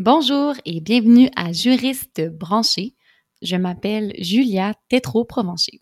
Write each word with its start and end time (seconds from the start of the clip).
Bonjour 0.00 0.54
et 0.64 0.80
bienvenue 0.80 1.28
à 1.34 1.52
Juriste 1.52 2.22
branché. 2.30 2.94
Je 3.42 3.56
m'appelle 3.56 4.12
Julia 4.16 4.74
Tétrault-Provencher. 4.88 5.80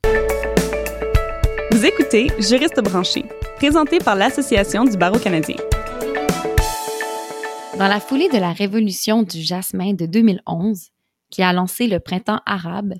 Vous 1.70 1.84
écoutez 1.84 2.28
Juriste 2.38 2.80
branché, 2.82 3.26
présenté 3.56 3.98
par 3.98 4.16
l'Association 4.16 4.86
du 4.86 4.96
barreau 4.96 5.18
canadien. 5.18 5.56
Dans 7.78 7.88
la 7.88 8.00
foulée 8.00 8.30
de 8.30 8.38
la 8.38 8.54
révolution 8.54 9.22
du 9.22 9.42
jasmin 9.42 9.92
de 9.92 10.06
2011, 10.06 10.92
qui 11.30 11.42
a 11.42 11.52
lancé 11.52 11.86
le 11.86 12.00
printemps 12.00 12.40
arabe, 12.46 12.94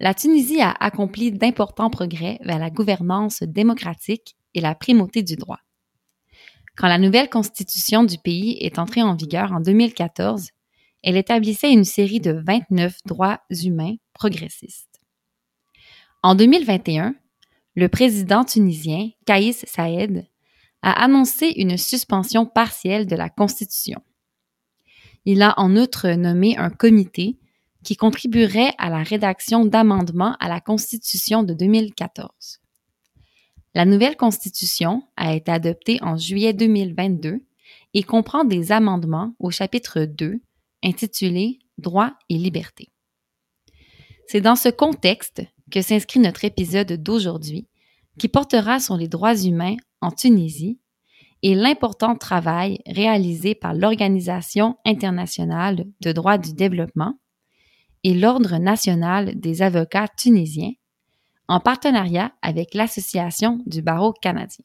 la 0.00 0.14
Tunisie 0.14 0.62
a 0.62 0.70
accompli 0.80 1.32
d'importants 1.32 1.90
progrès 1.90 2.38
vers 2.42 2.58
la 2.58 2.70
gouvernance 2.70 3.42
démocratique 3.42 4.36
et 4.54 4.62
la 4.62 4.74
primauté 4.74 5.22
du 5.22 5.36
droit. 5.36 5.58
Quand 6.76 6.88
la 6.88 6.98
nouvelle 6.98 7.30
constitution 7.30 8.04
du 8.04 8.18
pays 8.18 8.58
est 8.60 8.78
entrée 8.78 9.02
en 9.02 9.14
vigueur 9.14 9.52
en 9.52 9.60
2014, 9.60 10.50
elle 11.02 11.16
établissait 11.16 11.72
une 11.72 11.84
série 11.84 12.20
de 12.20 12.42
29 12.46 12.98
droits 13.06 13.40
humains 13.50 13.94
progressistes. 14.12 15.00
En 16.22 16.34
2021, 16.34 17.14
le 17.76 17.88
président 17.88 18.44
tunisien, 18.44 19.10
Kaïs 19.24 19.64
Saïd, 19.66 20.26
a 20.82 21.02
annoncé 21.02 21.54
une 21.56 21.78
suspension 21.78 22.44
partielle 22.44 23.06
de 23.06 23.16
la 23.16 23.30
Constitution. 23.30 24.02
Il 25.24 25.42
a 25.42 25.54
en 25.58 25.76
outre 25.76 26.08
nommé 26.10 26.58
un 26.58 26.70
comité 26.70 27.38
qui 27.84 27.96
contribuerait 27.96 28.74
à 28.78 28.90
la 28.90 29.02
rédaction 29.02 29.64
d'amendements 29.64 30.36
à 30.40 30.48
la 30.48 30.60
Constitution 30.60 31.42
de 31.42 31.54
2014. 31.54 32.60
La 33.76 33.84
nouvelle 33.84 34.16
Constitution 34.16 35.02
a 35.18 35.34
été 35.34 35.52
adoptée 35.52 35.98
en 36.00 36.16
juillet 36.16 36.54
2022 36.54 37.44
et 37.92 38.02
comprend 38.02 38.42
des 38.42 38.72
amendements 38.72 39.34
au 39.38 39.50
chapitre 39.50 40.06
2 40.06 40.40
intitulé 40.82 41.58
Droits 41.76 42.14
et 42.30 42.38
libertés. 42.38 42.88
C'est 44.28 44.40
dans 44.40 44.56
ce 44.56 44.70
contexte 44.70 45.42
que 45.70 45.82
s'inscrit 45.82 46.20
notre 46.20 46.46
épisode 46.46 46.90
d'aujourd'hui 46.94 47.68
qui 48.18 48.28
portera 48.28 48.80
sur 48.80 48.96
les 48.96 49.08
droits 49.08 49.36
humains 49.36 49.76
en 50.00 50.10
Tunisie 50.10 50.80
et 51.42 51.54
l'important 51.54 52.16
travail 52.16 52.78
réalisé 52.86 53.54
par 53.54 53.74
l'Organisation 53.74 54.78
internationale 54.86 55.84
de 56.00 56.12
droits 56.12 56.38
du 56.38 56.54
développement 56.54 57.20
et 58.04 58.14
l'Ordre 58.14 58.56
national 58.56 59.38
des 59.38 59.60
avocats 59.60 60.08
tunisiens 60.16 60.72
en 61.48 61.60
partenariat 61.60 62.32
avec 62.42 62.74
l'Association 62.74 63.60
du 63.66 63.82
barreau 63.82 64.12
canadien. 64.12 64.64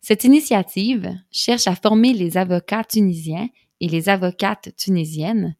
Cette 0.00 0.24
initiative 0.24 1.16
cherche 1.30 1.68
à 1.68 1.76
former 1.76 2.12
les 2.12 2.36
avocats 2.36 2.84
tunisiens 2.84 3.48
et 3.80 3.88
les 3.88 4.08
avocates 4.08 4.74
tunisiennes 4.76 5.56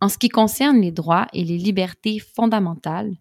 en 0.00 0.08
ce 0.08 0.18
qui 0.18 0.28
concerne 0.28 0.80
les 0.80 0.92
droits 0.92 1.28
et 1.32 1.44
les 1.44 1.58
libertés 1.58 2.18
fondamentales 2.18 3.14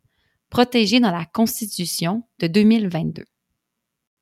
protégés 0.49 0.99
dans 0.99 1.11
la 1.11 1.25
Constitution 1.25 2.23
de 2.39 2.47
2022. 2.47 3.23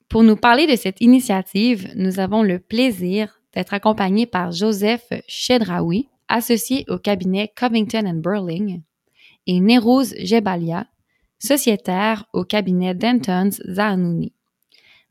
Pour 0.09 0.23
nous 0.23 0.35
parler 0.35 0.67
de 0.67 0.75
cette 0.75 1.01
initiative, 1.01 1.91
nous 1.95 2.19
avons 2.19 2.43
le 2.43 2.59
plaisir 2.59 3.41
d'être 3.53 3.73
accompagnés 3.73 4.25
par 4.25 4.51
Joseph 4.51 5.05
Chedraoui, 5.27 6.09
associé 6.27 6.83
au 6.87 6.97
cabinet 6.97 7.51
Covington 7.55 8.13
Burling, 8.15 8.81
et 9.47 9.59
Nérouz 9.59 10.13
Jebalia, 10.19 10.87
sociétaire 11.39 12.25
au 12.33 12.43
cabinet 12.43 12.93
Dentons 12.93 13.49
Zahanouni. 13.67 14.33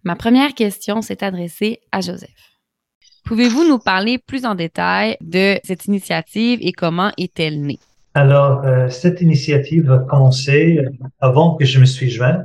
Ma 0.05 0.15
première 0.15 0.55
question 0.55 1.03
s'est 1.03 1.25
adressée 1.25 1.81
à 1.93 2.01
Joseph. 2.01 2.31
Pouvez-vous 3.25 3.69
nous 3.69 3.79
parler 3.79 4.19
plus 4.19 4.47
en 4.47 4.55
détail 4.55 5.17
de 5.21 5.59
cette 5.65 5.87
initiative 5.87 6.61
et 6.63 6.73
comment 6.73 7.13
est-elle 7.19 7.61
née? 7.61 7.79
Alors, 8.15 8.65
euh, 8.65 8.89
cette 8.89 9.21
initiative 9.21 9.93
a 9.93 9.99
commencé 9.99 10.81
avant 11.21 11.57
que 11.57 11.65
je 11.65 11.79
me 11.79 11.85
suis 11.85 12.11
joint 12.11 12.45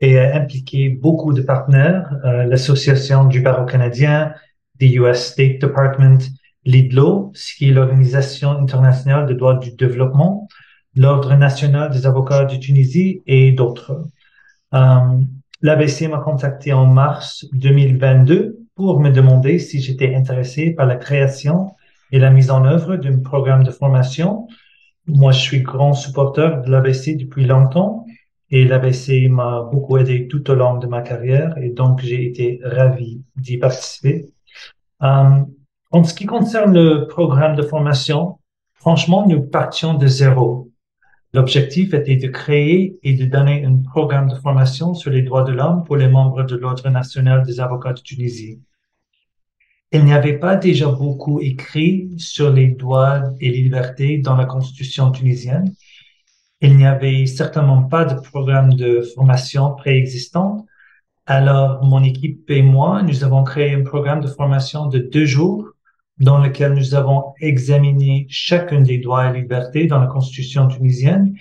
et 0.00 0.18
a 0.18 0.36
impliqué 0.36 0.88
beaucoup 0.88 1.32
de 1.32 1.42
partenaires, 1.42 2.10
euh, 2.24 2.44
l'Association 2.44 3.24
du 3.24 3.40
barreau 3.40 3.66
canadien, 3.66 4.34
the 4.80 4.84
US 4.96 5.32
State 5.32 5.60
Department, 5.60 6.18
l'IDLO, 6.64 7.30
ce 7.34 7.54
qui 7.54 7.68
est 7.68 7.72
l'Organisation 7.72 8.50
internationale 8.50 9.26
des 9.26 9.34
droits 9.34 9.58
du 9.58 9.72
développement, 9.72 10.48
l'Ordre 10.96 11.34
national 11.34 11.90
des 11.90 12.06
avocats 12.06 12.44
de 12.44 12.56
Tunisie 12.56 13.22
et 13.26 13.52
d'autres. 13.52 14.02
Euh, 14.74 15.20
L'ABC 15.62 16.08
m'a 16.08 16.18
contacté 16.18 16.72
en 16.72 16.86
mars 16.86 17.46
2022 17.52 18.58
pour 18.74 19.00
me 19.00 19.10
demander 19.10 19.58
si 19.58 19.80
j'étais 19.80 20.14
intéressé 20.14 20.70
par 20.70 20.86
la 20.86 20.96
création 20.96 21.74
et 22.12 22.18
la 22.18 22.30
mise 22.30 22.50
en 22.50 22.64
œuvre 22.66 22.96
d'un 22.96 23.20
programme 23.20 23.64
de 23.64 23.70
formation. 23.70 24.48
Moi, 25.06 25.32
je 25.32 25.40
suis 25.40 25.62
grand 25.62 25.94
supporter 25.94 26.62
de 26.62 26.70
l'ABC 26.70 27.16
depuis 27.16 27.46
longtemps 27.46 28.04
et 28.50 28.64
l'ABC 28.64 29.28
m'a 29.30 29.62
beaucoup 29.72 29.96
aidé 29.96 30.28
tout 30.28 30.50
au 30.50 30.54
long 30.54 30.76
de 30.76 30.86
ma 30.86 31.00
carrière 31.00 31.56
et 31.58 31.70
donc 31.70 32.00
j'ai 32.00 32.26
été 32.26 32.60
ravi 32.62 33.22
d'y 33.36 33.56
participer. 33.56 34.26
Euh, 35.02 35.40
en 35.90 36.04
ce 36.04 36.12
qui 36.12 36.26
concerne 36.26 36.74
le 36.74 37.06
programme 37.06 37.56
de 37.56 37.62
formation, 37.62 38.38
franchement, 38.74 39.26
nous 39.26 39.42
partions 39.42 39.94
de 39.94 40.06
zéro. 40.06 40.70
L'objectif 41.36 41.92
était 41.92 42.16
de 42.16 42.28
créer 42.28 42.98
et 43.02 43.12
de 43.12 43.26
donner 43.26 43.62
un 43.66 43.76
programme 43.82 44.26
de 44.30 44.36
formation 44.36 44.94
sur 44.94 45.10
les 45.10 45.20
droits 45.20 45.44
de 45.44 45.52
l'homme 45.52 45.84
pour 45.84 45.96
les 45.96 46.08
membres 46.08 46.44
de 46.44 46.56
l'Ordre 46.56 46.88
national 46.88 47.44
des 47.44 47.60
avocats 47.60 47.92
de 47.92 48.00
Tunisie. 48.00 48.58
Il 49.92 50.06
n'y 50.06 50.14
avait 50.14 50.38
pas 50.38 50.56
déjà 50.56 50.88
beaucoup 50.88 51.42
écrit 51.42 52.08
sur 52.16 52.50
les 52.50 52.68
droits 52.68 53.20
et 53.38 53.50
les 53.50 53.60
libertés 53.60 54.16
dans 54.16 54.34
la 54.34 54.46
constitution 54.46 55.10
tunisienne. 55.10 55.74
Il 56.62 56.74
n'y 56.74 56.86
avait 56.86 57.26
certainement 57.26 57.82
pas 57.82 58.06
de 58.06 58.18
programme 58.18 58.72
de 58.72 59.02
formation 59.14 59.74
préexistant. 59.74 60.64
Alors, 61.26 61.84
mon 61.84 62.02
équipe 62.02 62.50
et 62.50 62.62
moi, 62.62 63.02
nous 63.02 63.24
avons 63.24 63.44
créé 63.44 63.74
un 63.74 63.82
programme 63.82 64.22
de 64.22 64.28
formation 64.28 64.86
de 64.86 65.00
deux 65.00 65.26
jours 65.26 65.75
dans 66.18 66.38
lequel 66.38 66.74
nous 66.74 66.94
avons 66.94 67.34
examiné 67.40 68.26
chacun 68.30 68.80
des 68.80 68.98
droits 68.98 69.30
et 69.30 69.40
libertés 69.40 69.86
dans 69.86 69.98
la 69.98 70.06
Constitution 70.06 70.68
tunisienne 70.68 71.34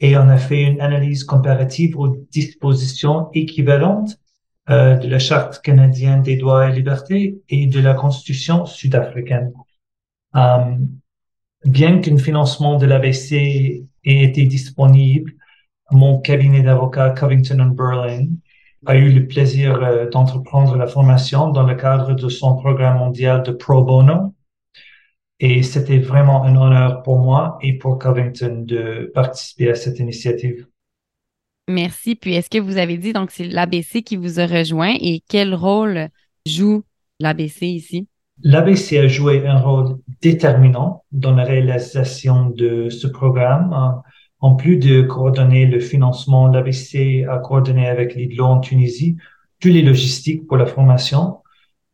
et 0.00 0.16
on 0.16 0.28
a 0.28 0.36
fait 0.36 0.62
une 0.62 0.80
analyse 0.80 1.24
comparative 1.24 1.96
aux 1.96 2.16
dispositions 2.30 3.30
équivalentes 3.32 4.18
euh, 4.68 4.96
de 4.96 5.08
la 5.08 5.18
Charte 5.18 5.62
canadienne 5.62 6.22
des 6.22 6.36
droits 6.36 6.68
et 6.68 6.72
libertés 6.72 7.40
et 7.48 7.66
de 7.66 7.80
la 7.80 7.94
Constitution 7.94 8.66
sud-africaine. 8.66 9.52
Euh, 10.34 10.76
bien 11.64 12.00
qu'un 12.00 12.18
financement 12.18 12.76
de 12.76 12.86
l'ABC 12.86 13.84
ait 14.04 14.22
été 14.24 14.44
disponible, 14.44 15.34
mon 15.90 16.18
cabinet 16.18 16.62
d'avocats 16.62 17.10
Covington 17.10 17.64
Burling 17.66 18.36
a 18.86 18.96
eu 18.96 19.10
le 19.10 19.26
plaisir 19.26 19.82
euh, 19.82 20.08
d'entreprendre 20.08 20.76
la 20.76 20.86
formation 20.86 21.50
dans 21.50 21.64
le 21.64 21.74
cadre 21.74 22.14
de 22.14 22.28
son 22.28 22.56
programme 22.56 22.98
mondial 22.98 23.42
de 23.42 23.52
pro 23.52 23.82
bono. 23.82 24.34
Et 25.38 25.62
c'était 25.62 25.98
vraiment 25.98 26.44
un 26.44 26.56
honneur 26.56 27.02
pour 27.02 27.18
moi 27.18 27.58
et 27.60 27.76
pour 27.76 27.98
Covington 27.98 28.64
de 28.64 29.10
participer 29.14 29.70
à 29.70 29.74
cette 29.74 29.98
initiative. 29.98 30.66
Merci. 31.68 32.14
Puis 32.14 32.34
est-ce 32.34 32.48
que 32.48 32.58
vous 32.58 32.78
avez 32.78 32.96
dit, 32.96 33.12
donc 33.12 33.30
c'est 33.30 33.46
l'ABC 33.46 34.02
qui 34.02 34.16
vous 34.16 34.40
a 34.40 34.46
rejoint 34.46 34.94
et 35.00 35.22
quel 35.28 35.54
rôle 35.54 36.08
joue 36.46 36.84
l'ABC 37.20 37.62
ici? 37.62 38.08
L'ABC 38.42 38.98
a 38.98 39.08
joué 39.08 39.46
un 39.46 39.58
rôle 39.58 39.98
déterminant 40.22 41.04
dans 41.10 41.34
la 41.34 41.44
réalisation 41.44 42.50
de 42.50 42.88
ce 42.88 43.06
programme. 43.06 44.02
En 44.46 44.54
plus 44.54 44.76
de 44.76 45.02
coordonner 45.02 45.66
le 45.66 45.80
financement, 45.80 46.46
l'ABC 46.46 47.26
a 47.28 47.38
coordonné 47.38 47.88
avec 47.88 48.14
l'IDLO 48.14 48.44
en 48.44 48.60
Tunisie 48.60 49.16
toutes 49.58 49.72
les 49.72 49.82
logistiques 49.82 50.46
pour 50.46 50.56
la 50.56 50.66
formation. 50.66 51.38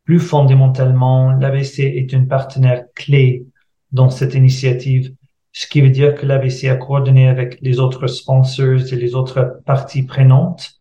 Plus 0.05 0.21
fondamentalement, 0.21 1.33
l'ABC 1.33 1.79
est 1.79 2.13
un 2.13 2.27
partenaire 2.27 2.85
clé 2.95 3.47
dans 3.91 4.11
cette 4.11 4.35
initiative, 4.35 5.15
ce 5.53 5.67
qui 5.67 5.81
veut 5.81 5.89
dire 5.89 6.15
que 6.15 6.27
l'ABC 6.27 6.69
a 6.69 6.77
coordonné 6.77 7.27
avec 7.27 7.57
les 7.63 7.81
autres 7.81 8.07
sponsors 8.07 8.93
et 8.93 8.97
les 8.97 9.15
autres 9.15 9.63
parties 9.65 10.03
prenantes 10.03 10.75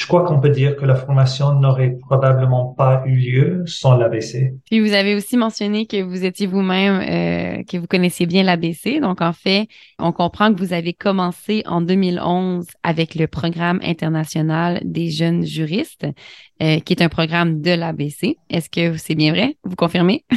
je 0.00 0.06
crois 0.06 0.24
qu'on 0.24 0.40
peut 0.40 0.48
dire 0.48 0.76
que 0.76 0.86
la 0.86 0.94
formation 0.94 1.52
n'aurait 1.52 1.90
probablement 1.90 2.68
pas 2.68 3.02
eu 3.04 3.16
lieu 3.16 3.64
sans 3.66 3.98
l'ABC. 3.98 4.54
Puis 4.64 4.80
vous 4.80 4.94
avez 4.94 5.14
aussi 5.14 5.36
mentionné 5.36 5.84
que 5.84 6.02
vous 6.02 6.24
étiez 6.24 6.46
vous-même, 6.46 7.02
euh, 7.02 7.62
que 7.64 7.76
vous 7.76 7.86
connaissiez 7.86 8.24
bien 8.24 8.42
l'ABC. 8.42 9.00
Donc 9.00 9.20
en 9.20 9.34
fait, 9.34 9.68
on 9.98 10.12
comprend 10.12 10.54
que 10.54 10.58
vous 10.58 10.72
avez 10.72 10.94
commencé 10.94 11.62
en 11.66 11.82
2011 11.82 12.66
avec 12.82 13.14
le 13.14 13.26
programme 13.26 13.78
international 13.82 14.80
des 14.84 15.10
jeunes 15.10 15.44
juristes, 15.44 16.06
euh, 16.62 16.78
qui 16.80 16.92
est 16.92 17.02
un 17.02 17.08
programme 17.08 17.60
de 17.60 17.70
l'ABC. 17.70 18.36
Est-ce 18.50 18.68
que 18.68 18.96
c'est 18.96 19.14
bien 19.14 19.32
vrai? 19.32 19.56
Vous 19.64 19.76
confirmez? 19.76 20.24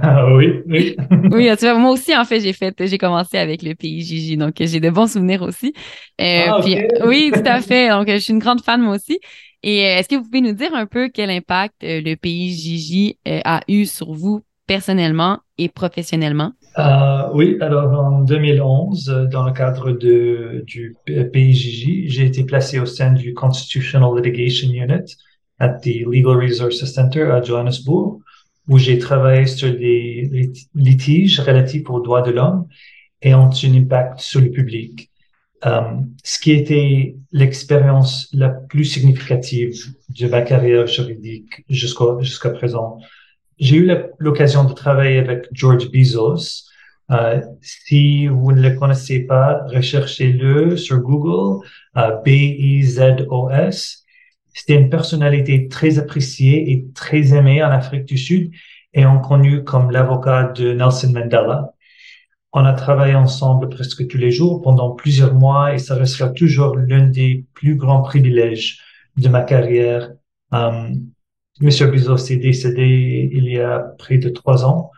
Ah 0.00 0.32
oui, 0.32 0.60
oui. 0.68 0.94
oui, 1.32 1.50
tu 1.58 1.64
vois, 1.64 1.74
moi 1.74 1.90
aussi, 1.90 2.16
en 2.16 2.24
fait, 2.24 2.38
j'ai 2.38 2.52
fait, 2.52 2.72
j'ai 2.86 2.98
commencé 2.98 3.36
avec 3.36 3.64
le 3.64 3.74
PIJJ, 3.74 4.36
donc 4.36 4.54
j'ai 4.60 4.78
de 4.78 4.90
bons 4.90 5.12
souvenirs 5.12 5.42
aussi. 5.42 5.74
Euh, 6.20 6.44
ah, 6.46 6.60
puis, 6.62 6.76
oui, 7.04 7.32
tout 7.34 7.42
à 7.44 7.60
fait. 7.60 7.88
Donc, 7.88 8.06
je 8.08 8.18
suis 8.18 8.32
une 8.32 8.38
grande 8.38 8.60
fan, 8.60 8.80
moi 8.80 8.94
aussi. 8.94 9.18
Et 9.64 9.84
euh, 9.84 9.98
est-ce 9.98 10.08
que 10.08 10.14
vous 10.14 10.22
pouvez 10.22 10.40
nous 10.40 10.52
dire 10.52 10.72
un 10.72 10.86
peu 10.86 11.08
quel 11.12 11.30
impact 11.30 11.74
le 11.82 12.14
PIJJ 12.14 13.16
a 13.44 13.62
eu 13.66 13.84
sur 13.84 14.12
vous 14.12 14.44
personnellement 14.68 15.40
et 15.58 15.68
professionnellement? 15.68 16.52
Euh, 16.78 17.28
oui, 17.34 17.58
alors 17.60 17.92
en 17.92 18.20
2011, 18.22 19.28
dans 19.30 19.44
le 19.44 19.52
cadre 19.52 19.92
de, 19.92 20.64
du 20.66 20.96
PIJJ, 21.06 22.04
j'ai 22.06 22.24
été 22.24 22.44
placé 22.44 22.78
au 22.78 22.86
sein 22.86 23.12
du 23.12 23.34
Constitutional 23.34 24.10
Litigation 24.16 24.70
Unit 24.70 25.16
at 25.62 25.80
the 25.82 26.04
Legal 26.06 26.36
Resources 26.36 26.84
Center 26.92 27.30
à 27.30 27.40
Johannesburg, 27.40 28.18
où 28.68 28.78
j'ai 28.78 28.98
travaillé 28.98 29.46
sur 29.46 29.70
des 29.70 30.52
litiges 30.74 31.38
relatifs 31.40 31.88
aux 31.88 32.00
droits 32.00 32.22
de 32.22 32.32
l'homme 32.32 32.66
et 33.22 33.32
ont 33.34 33.50
un 33.50 33.74
impact 33.74 34.20
sur 34.20 34.40
le 34.40 34.50
public. 34.50 35.08
Euh, 35.64 35.80
ce 36.24 36.40
qui 36.40 36.50
était 36.50 37.14
l'expérience 37.30 38.28
la 38.32 38.48
plus 38.48 38.84
significative 38.84 39.76
de 40.08 40.26
ma 40.26 40.42
carrière 40.42 40.88
juridique 40.88 41.64
jusqu'à 41.68 42.18
jusqu'à 42.20 42.50
présent. 42.50 42.98
J'ai 43.58 43.76
eu 43.76 43.88
l'occasion 44.18 44.64
de 44.64 44.72
travailler 44.72 45.18
avec 45.18 45.46
George 45.52 45.88
Bezos. 45.92 46.64
Euh, 47.12 47.40
si 47.60 48.26
vous 48.26 48.50
ne 48.50 48.60
le 48.60 48.74
connaissez 48.74 49.20
pas, 49.20 49.62
recherchez-le 49.68 50.76
sur 50.76 50.98
Google, 50.98 51.64
euh, 51.96 52.16
B-E-Z-O-S. 52.24 54.01
C'était 54.52 54.74
une 54.74 54.90
personnalité 54.90 55.68
très 55.68 55.98
appréciée 55.98 56.70
et 56.72 56.86
très 56.94 57.34
aimée 57.34 57.62
en 57.62 57.70
Afrique 57.70 58.04
du 58.04 58.18
Sud 58.18 58.52
et 58.92 59.06
on 59.06 59.18
connu 59.20 59.64
comme 59.64 59.90
l'avocat 59.90 60.52
de 60.54 60.72
Nelson 60.72 61.12
Mandela. 61.12 61.74
On 62.52 62.64
a 62.64 62.74
travaillé 62.74 63.14
ensemble 63.14 63.70
presque 63.70 64.06
tous 64.08 64.18
les 64.18 64.30
jours 64.30 64.60
pendant 64.60 64.90
plusieurs 64.90 65.34
mois 65.34 65.74
et 65.74 65.78
ça 65.78 65.94
restera 65.94 66.28
toujours 66.28 66.76
l'un 66.76 67.06
des 67.06 67.46
plus 67.54 67.76
grands 67.76 68.02
privilèges 68.02 68.78
de 69.16 69.28
ma 69.28 69.42
carrière. 69.42 70.10
Um, 70.50 71.12
Monsieur 71.60 71.86
Bezos 71.86 72.30
est 72.30 72.36
décédé 72.36 73.30
il 73.32 73.44
y 73.44 73.58
a 73.60 73.78
près 73.98 74.18
de 74.18 74.28
trois 74.28 74.64
ans, 74.64 74.90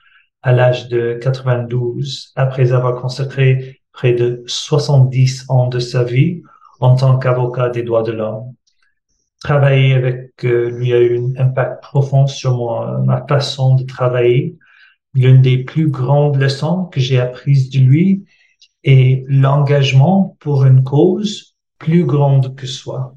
à 0.42 0.52
l'âge 0.52 0.88
de 0.88 1.18
92, 1.20 2.32
après 2.36 2.72
avoir 2.72 3.00
consacré 3.00 3.80
près 3.92 4.14
de 4.14 4.42
70 4.46 5.46
ans 5.48 5.68
de 5.68 5.78
sa 5.78 6.04
vie 6.04 6.42
en 6.80 6.96
tant 6.96 7.18
qu'avocat 7.18 7.68
des 7.68 7.82
droits 7.82 8.02
de 8.02 8.12
l'homme. 8.12 8.54
Travailler 9.44 9.94
avec 9.94 10.32
euh, 10.44 10.70
lui 10.70 10.92
a 10.92 11.00
eu 11.00 11.18
un 11.18 11.36
impact 11.36 11.82
profond 11.82 12.26
sur 12.26 12.56
moi, 12.56 13.00
ma 13.04 13.24
façon 13.28 13.76
de 13.76 13.84
travailler, 13.84 14.56
l'une 15.14 15.42
des 15.42 15.58
plus 15.58 15.88
grandes 15.88 16.36
leçons 16.36 16.86
que 16.86 16.98
j'ai 16.98 17.20
apprises 17.20 17.70
de 17.70 17.78
lui 17.78 18.24
est 18.84 19.24
l'engagement 19.28 20.36
pour 20.40 20.64
une 20.64 20.82
cause 20.82 21.54
plus 21.78 22.04
grande 22.04 22.56
que 22.56 22.66
soi. 22.66 23.14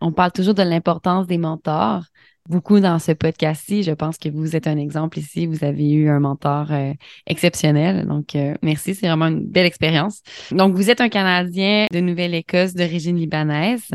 On 0.00 0.12
parle 0.12 0.32
toujours 0.32 0.54
de 0.54 0.62
l'importance 0.62 1.26
des 1.26 1.38
mentors. 1.38 2.04
Beaucoup 2.48 2.80
dans 2.80 2.98
ce 2.98 3.12
podcast-ci, 3.12 3.82
je 3.82 3.92
pense 3.92 4.16
que 4.16 4.30
vous 4.30 4.56
êtes 4.56 4.66
un 4.66 4.78
exemple 4.78 5.18
ici. 5.18 5.44
Vous 5.44 5.64
avez 5.64 5.90
eu 5.92 6.08
un 6.08 6.18
mentor 6.18 6.72
euh, 6.72 6.94
exceptionnel. 7.26 8.06
Donc, 8.06 8.34
euh, 8.34 8.54
merci. 8.62 8.94
C'est 8.94 9.06
vraiment 9.06 9.26
une 9.26 9.44
belle 9.44 9.66
expérience. 9.66 10.22
Donc, 10.50 10.74
vous 10.74 10.88
êtes 10.88 11.02
un 11.02 11.10
Canadien 11.10 11.84
de 11.92 12.00
Nouvelle-Écosse 12.00 12.72
d'origine 12.72 13.18
libanaise. 13.18 13.90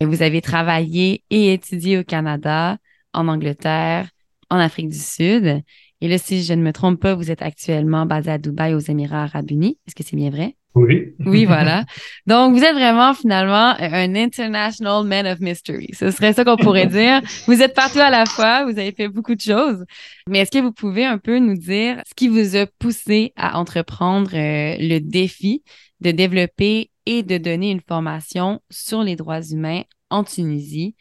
Vous 0.00 0.22
avez 0.22 0.40
travaillé 0.40 1.24
et 1.28 1.52
étudié 1.52 1.98
au 1.98 2.02
Canada, 2.02 2.78
en 3.12 3.28
Angleterre, 3.28 4.08
en 4.48 4.56
Afrique 4.56 4.88
du 4.88 4.98
Sud. 4.98 5.62
Et 6.00 6.08
là, 6.08 6.16
si 6.16 6.42
je 6.42 6.54
ne 6.54 6.62
me 6.62 6.72
trompe 6.72 7.00
pas, 7.00 7.14
vous 7.14 7.30
êtes 7.30 7.42
actuellement 7.42 8.06
basé 8.06 8.30
à 8.30 8.38
Dubaï, 8.38 8.72
aux 8.72 8.78
Émirats 8.78 9.24
arabes 9.24 9.50
unis. 9.50 9.78
Est-ce 9.86 9.94
que 9.94 10.02
c'est 10.02 10.16
bien 10.16 10.30
vrai? 10.30 10.56
Oui. 10.74 11.14
Oui, 11.26 11.46
voilà. 11.46 11.84
Donc, 12.26 12.54
vous 12.54 12.62
êtes 12.62 12.74
vraiment 12.74 13.12
finalement 13.12 13.74
un 13.78 14.14
international 14.14 15.04
man 15.04 15.26
of 15.26 15.40
mystery. 15.40 15.88
Ce 15.92 16.10
serait 16.12 16.32
ça 16.32 16.44
qu'on 16.44 16.56
pourrait 16.56 16.86
dire. 17.00 17.20
Vous 17.46 17.60
êtes 17.60 17.74
partout 17.74 17.98
à 17.98 18.10
la 18.10 18.24
fois, 18.24 18.64
vous 18.64 18.78
avez 18.78 18.92
fait 18.92 19.08
beaucoup 19.08 19.34
de 19.34 19.40
choses. 19.40 19.84
Mais 20.28 20.40
est-ce 20.40 20.50
que 20.52 20.62
vous 20.62 20.72
pouvez 20.72 21.04
un 21.04 21.18
peu 21.18 21.38
nous 21.38 21.56
dire 21.56 22.00
ce 22.06 22.14
qui 22.14 22.28
vous 22.28 22.56
a 22.56 22.66
poussé 22.78 23.32
à 23.36 23.58
entreprendre 23.58 24.30
euh, 24.32 24.76
le 24.78 25.00
défi 25.00 25.64
de 26.00 26.12
développer 26.12 26.90
et 27.04 27.24
de 27.24 27.36
donner 27.36 27.72
une 27.72 27.80
formation 27.80 28.60
sur 28.70 29.02
les 29.02 29.16
droits 29.16 29.42
humains 29.42 29.82
en 30.08 30.22
Tunisie 30.22 30.94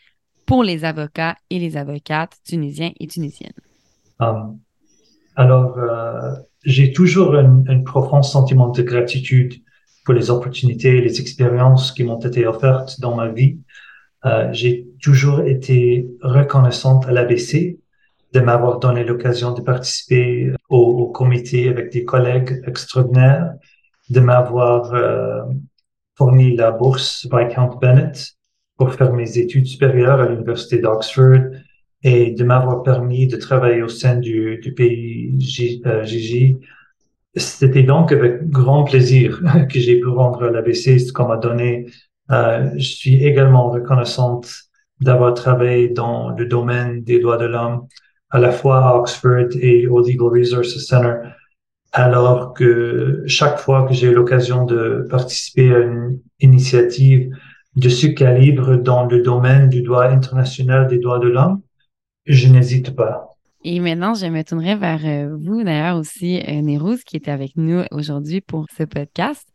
pour 0.48 0.64
les 0.64 0.84
avocats 0.84 1.36
et 1.52 1.60
les 1.60 1.78
avocates 1.78 2.38
tunisiens 2.44 2.92
et 3.00 3.06
tunisiennes? 3.06 3.54
Um, 4.20 4.60
alors, 5.36 5.78
euh, 5.78 6.36
j'ai 6.64 6.92
toujours 6.92 7.36
un, 7.36 7.64
un, 7.68 7.82
profond 7.82 8.22
sentiment 8.22 8.70
de 8.70 8.82
gratitude 8.82 9.54
pour 10.06 10.14
les 10.14 10.30
opportunités, 10.30 11.02
les 11.02 11.22
expériences 11.22 11.92
qui 11.92 12.04
m'ont 12.04 12.20
été 12.20 12.46
offertes 12.46 13.00
dans 13.00 13.16
ma 13.16 13.30
vie. 13.30 13.60
Euh, 14.26 14.50
j'ai 14.52 14.88
toujours 15.02 15.42
été 15.42 16.08
reconnaissante 16.22 17.06
à 17.08 17.12
l'ABC 17.12 17.80
de 18.34 18.40
m'avoir 18.42 18.80
donné 18.80 19.04
l'occasion 19.04 19.54
de 19.54 19.62
participer 19.62 20.52
au, 20.70 20.78
au, 20.78 21.08
comité 21.08 21.70
avec 21.70 21.92
des 21.92 22.06
collègues 22.06 22.62
extraordinaires, 22.68 23.54
de 24.10 24.20
m'avoir 24.20 24.94
euh, 24.94 25.44
fourni 26.18 26.56
la 26.56 26.72
bourse 26.72 27.28
Viscount 27.32 27.78
Bennett 27.82 28.36
pour 28.78 28.94
faire 28.94 29.14
mes 29.14 29.38
études 29.38 29.66
supérieures 29.66 30.20
à 30.20 30.28
l'université 30.28 30.80
d'Oxford, 30.80 31.52
et 32.04 32.32
de 32.32 32.44
m'avoir 32.44 32.84
permis 32.84 33.28
de 33.28 33.38
travailler 33.38 33.82
au 33.82 33.90
sein 33.90 34.16
du, 34.16 34.60
du 34.62 34.74
pays 34.74 35.34
Gigi. 35.40 35.82
Euh, 35.86 36.06
C'était 37.36 37.84
donc 37.84 38.12
avec 38.12 38.50
grand 38.50 38.84
plaisir 38.84 39.42
que 39.72 39.80
j'ai 39.80 40.00
pu 40.00 40.08
rendre 40.08 40.48
l'ABC 40.50 41.00
ce 41.00 41.14
qu'on 41.14 41.28
m'a 41.28 41.38
donné. 41.38 41.88
Euh, 42.32 42.70
je 42.76 42.88
suis 42.88 43.24
également 43.24 43.70
reconnaissante 43.70 44.50
d'avoir 45.02 45.34
travaillé 45.34 45.90
dans 45.90 46.30
le 46.32 46.46
domaine 46.46 47.04
des 47.04 47.20
droits 47.20 47.38
de 47.38 47.46
l'homme, 47.46 47.88
à 48.30 48.40
la 48.40 48.52
fois 48.52 48.86
à 48.86 48.96
Oxford 48.96 49.50
et 49.62 49.88
au 49.88 50.00
Legal 50.00 50.28
Resources 50.40 50.78
Center, 50.86 51.16
alors 51.92 52.54
que 52.54 53.24
chaque 53.26 53.60
fois 53.60 53.88
que 53.88 53.94
j'ai 53.94 54.08
eu 54.08 54.14
l'occasion 54.14 54.66
de 54.66 55.08
participer 55.10 55.74
à 55.74 55.80
une 55.80 56.20
initiative 56.40 57.32
de 57.76 57.90
ce 57.90 58.08
calibre 58.08 58.76
dans 58.78 59.06
le 59.06 59.22
domaine 59.22 59.70
du 59.70 59.82
droit 59.82 60.06
international 60.06 60.88
des 60.88 61.00
droits 61.00 61.20
de 61.20 61.30
l'homme, 61.30 61.62
je 62.30 62.48
n'hésite 62.48 62.96
pas. 62.96 63.36
Et 63.66 63.82
maintenant, 63.82 64.14
je 64.14 64.28
me 64.28 64.42
tournerai 64.44 64.76
vers 64.76 65.02
euh, 65.04 65.36
vous, 65.38 65.64
d'ailleurs 65.64 65.98
aussi, 65.98 66.40
euh, 66.48 66.96
qui 67.06 67.18
était 67.18 67.32
avec 67.32 67.58
nous 67.58 67.84
aujourd'hui 67.92 68.40
pour 68.40 68.68
ce 68.78 68.84
podcast. 68.84 69.46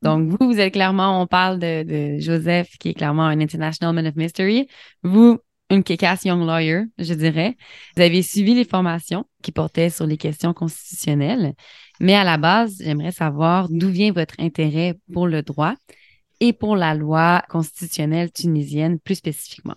Donc, 0.00 0.30
vous, 0.30 0.38
vous 0.40 0.58
êtes 0.58 0.72
clairement, 0.72 1.20
on 1.20 1.26
parle 1.26 1.58
de, 1.58 1.82
de 1.82 2.18
Joseph, 2.18 2.70
qui 2.78 2.90
est 2.90 2.94
clairement 2.94 3.24
un 3.24 3.40
International 3.40 3.94
Man 3.94 4.06
of 4.06 4.16
Mystery. 4.16 4.68
Vous, 5.02 5.38
une 5.68 5.84
kick 5.84 6.02
young 6.24 6.46
lawyer, 6.46 6.84
je 6.98 7.12
dirais. 7.12 7.56
Vous 7.96 8.02
avez 8.02 8.22
suivi 8.22 8.54
les 8.54 8.64
formations 8.64 9.26
qui 9.42 9.52
portaient 9.52 9.90
sur 9.90 10.06
les 10.06 10.16
questions 10.16 10.54
constitutionnelles. 10.54 11.54
Mais 12.00 12.14
à 12.14 12.24
la 12.24 12.38
base, 12.38 12.76
j'aimerais 12.82 13.12
savoir 13.12 13.68
d'où 13.68 13.88
vient 13.88 14.12
votre 14.12 14.34
intérêt 14.38 14.98
pour 15.12 15.26
le 15.26 15.42
droit 15.42 15.74
et 16.40 16.52
pour 16.52 16.74
la 16.74 16.94
loi 16.94 17.42
constitutionnelle 17.48 18.32
tunisienne 18.32 18.98
plus 18.98 19.16
spécifiquement. 19.16 19.76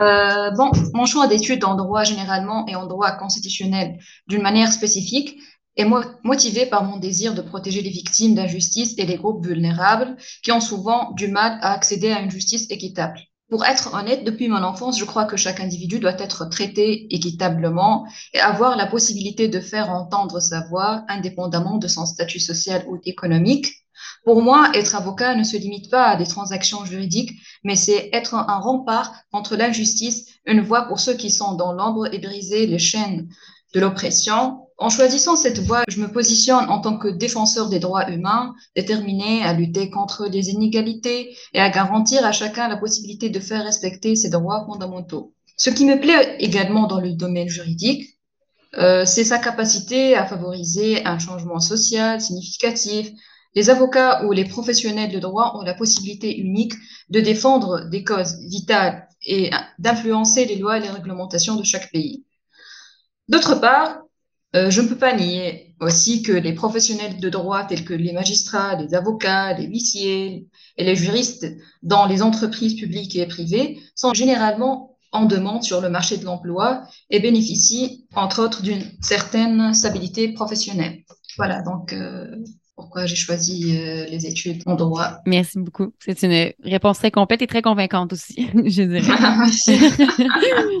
Euh, 0.00 0.50
bon, 0.52 0.70
mon 0.94 1.04
choix 1.04 1.26
d'études 1.26 1.64
en 1.64 1.74
droit 1.74 2.04
généralement 2.04 2.66
et 2.66 2.74
en 2.74 2.86
droit 2.86 3.12
constitutionnel 3.12 3.98
d'une 4.28 4.42
manière 4.42 4.72
spécifique 4.72 5.38
est 5.76 5.86
motivé 6.24 6.66
par 6.66 6.84
mon 6.84 6.96
désir 6.96 7.34
de 7.34 7.42
protéger 7.42 7.82
les 7.82 7.90
victimes 7.90 8.34
d'injustice 8.34 8.94
et 8.98 9.06
les 9.06 9.16
groupes 9.16 9.46
vulnérables 9.46 10.16
qui 10.42 10.52
ont 10.52 10.60
souvent 10.60 11.12
du 11.12 11.28
mal 11.28 11.58
à 11.62 11.72
accéder 11.72 12.10
à 12.10 12.20
une 12.20 12.30
justice 12.30 12.70
équitable. 12.70 13.20
Pour 13.50 13.64
être 13.64 13.94
honnête, 13.94 14.24
depuis 14.24 14.48
mon 14.48 14.62
enfance, 14.62 14.98
je 14.98 15.04
crois 15.04 15.24
que 15.24 15.36
chaque 15.36 15.58
individu 15.58 15.98
doit 15.98 16.18
être 16.20 16.48
traité 16.48 17.12
équitablement 17.12 18.06
et 18.32 18.38
avoir 18.38 18.76
la 18.76 18.86
possibilité 18.86 19.48
de 19.48 19.58
faire 19.58 19.90
entendre 19.90 20.38
sa 20.40 20.60
voix 20.68 21.04
indépendamment 21.08 21.76
de 21.78 21.88
son 21.88 22.06
statut 22.06 22.38
social 22.38 22.84
ou 22.88 22.98
économique. 23.04 23.74
Pour 24.24 24.42
moi, 24.42 24.70
être 24.74 24.94
avocat 24.94 25.34
ne 25.34 25.44
se 25.44 25.56
limite 25.56 25.90
pas 25.90 26.08
à 26.08 26.16
des 26.16 26.26
transactions 26.26 26.84
juridiques, 26.84 27.32
mais 27.64 27.76
c'est 27.76 28.10
être 28.12 28.34
un 28.34 28.58
rempart 28.58 29.14
contre 29.32 29.56
l'injustice, 29.56 30.26
une 30.46 30.60
voix 30.60 30.82
pour 30.82 31.00
ceux 31.00 31.14
qui 31.14 31.30
sont 31.30 31.54
dans 31.54 31.72
l'ombre 31.72 32.12
et 32.12 32.18
briser 32.18 32.66
les 32.66 32.78
chaînes 32.78 33.28
de 33.74 33.80
l'oppression. 33.80 34.66
En 34.76 34.88
choisissant 34.88 35.36
cette 35.36 35.60
voie, 35.60 35.84
je 35.88 36.00
me 36.00 36.10
positionne 36.10 36.68
en 36.70 36.80
tant 36.80 36.98
que 36.98 37.08
défenseur 37.08 37.68
des 37.68 37.78
droits 37.78 38.10
humains, 38.10 38.54
déterminé 38.76 39.42
à 39.42 39.52
lutter 39.52 39.90
contre 39.90 40.26
les 40.26 40.50
inégalités 40.50 41.36
et 41.52 41.60
à 41.60 41.70
garantir 41.70 42.24
à 42.24 42.32
chacun 42.32 42.68
la 42.68 42.76
possibilité 42.76 43.30
de 43.30 43.40
faire 43.40 43.64
respecter 43.64 44.16
ses 44.16 44.30
droits 44.30 44.64
fondamentaux. 44.66 45.34
Ce 45.56 45.70
qui 45.70 45.84
me 45.84 46.00
plaît 46.00 46.36
également 46.40 46.86
dans 46.86 47.00
le 47.00 47.12
domaine 47.12 47.48
juridique, 47.48 48.18
euh, 48.78 49.04
c'est 49.04 49.24
sa 49.24 49.38
capacité 49.38 50.14
à 50.14 50.24
favoriser 50.24 51.04
un 51.04 51.18
changement 51.18 51.60
social 51.60 52.20
significatif 52.20 53.10
les 53.54 53.70
avocats 53.70 54.24
ou 54.24 54.32
les 54.32 54.44
professionnels 54.44 55.12
de 55.12 55.18
droit 55.18 55.56
ont 55.56 55.62
la 55.62 55.74
possibilité 55.74 56.36
unique 56.38 56.74
de 57.08 57.20
défendre 57.20 57.88
des 57.90 58.04
causes 58.04 58.38
vitales 58.40 59.08
et 59.26 59.50
d'influencer 59.78 60.44
les 60.46 60.56
lois 60.56 60.78
et 60.78 60.80
les 60.80 60.90
réglementations 60.90 61.56
de 61.56 61.64
chaque 61.64 61.90
pays. 61.90 62.24
D'autre 63.28 63.56
part, 63.56 64.02
euh, 64.56 64.70
je 64.70 64.80
ne 64.80 64.88
peux 64.88 64.96
pas 64.96 65.14
nier 65.14 65.74
aussi 65.80 66.22
que 66.22 66.32
les 66.32 66.52
professionnels 66.52 67.20
de 67.20 67.28
droit 67.28 67.64
tels 67.64 67.84
que 67.84 67.94
les 67.94 68.12
magistrats, 68.12 68.74
les 68.74 68.94
avocats, 68.94 69.56
les 69.56 69.66
huissiers 69.66 70.48
et 70.76 70.84
les 70.84 70.96
juristes 70.96 71.46
dans 71.82 72.06
les 72.06 72.22
entreprises 72.22 72.74
publiques 72.74 73.16
et 73.16 73.26
privées 73.26 73.78
sont 73.94 74.12
généralement 74.12 74.96
en 75.12 75.24
demande 75.24 75.62
sur 75.62 75.80
le 75.80 75.88
marché 75.88 76.16
de 76.16 76.24
l'emploi 76.24 76.82
et 77.10 77.20
bénéficient, 77.20 78.06
entre 78.14 78.42
autres, 78.42 78.62
d'une 78.62 78.82
certaine 79.00 79.74
stabilité 79.74 80.32
professionnelle. 80.32 81.04
Voilà, 81.36 81.62
donc 81.62 81.92
euh, 81.92 82.36
pourquoi 82.80 83.06
j'ai 83.06 83.16
choisi 83.16 83.76
euh, 83.76 84.06
les 84.06 84.26
études 84.26 84.62
en 84.66 84.74
droit. 84.74 85.18
Merci 85.26 85.58
beaucoup. 85.58 85.92
C'est 85.98 86.22
une 86.22 86.52
réponse 86.64 86.98
très 86.98 87.10
complète 87.10 87.42
et 87.42 87.46
très 87.46 87.62
convaincante 87.62 88.12
aussi, 88.12 88.48
je 88.54 88.82
dirais. 88.82 89.02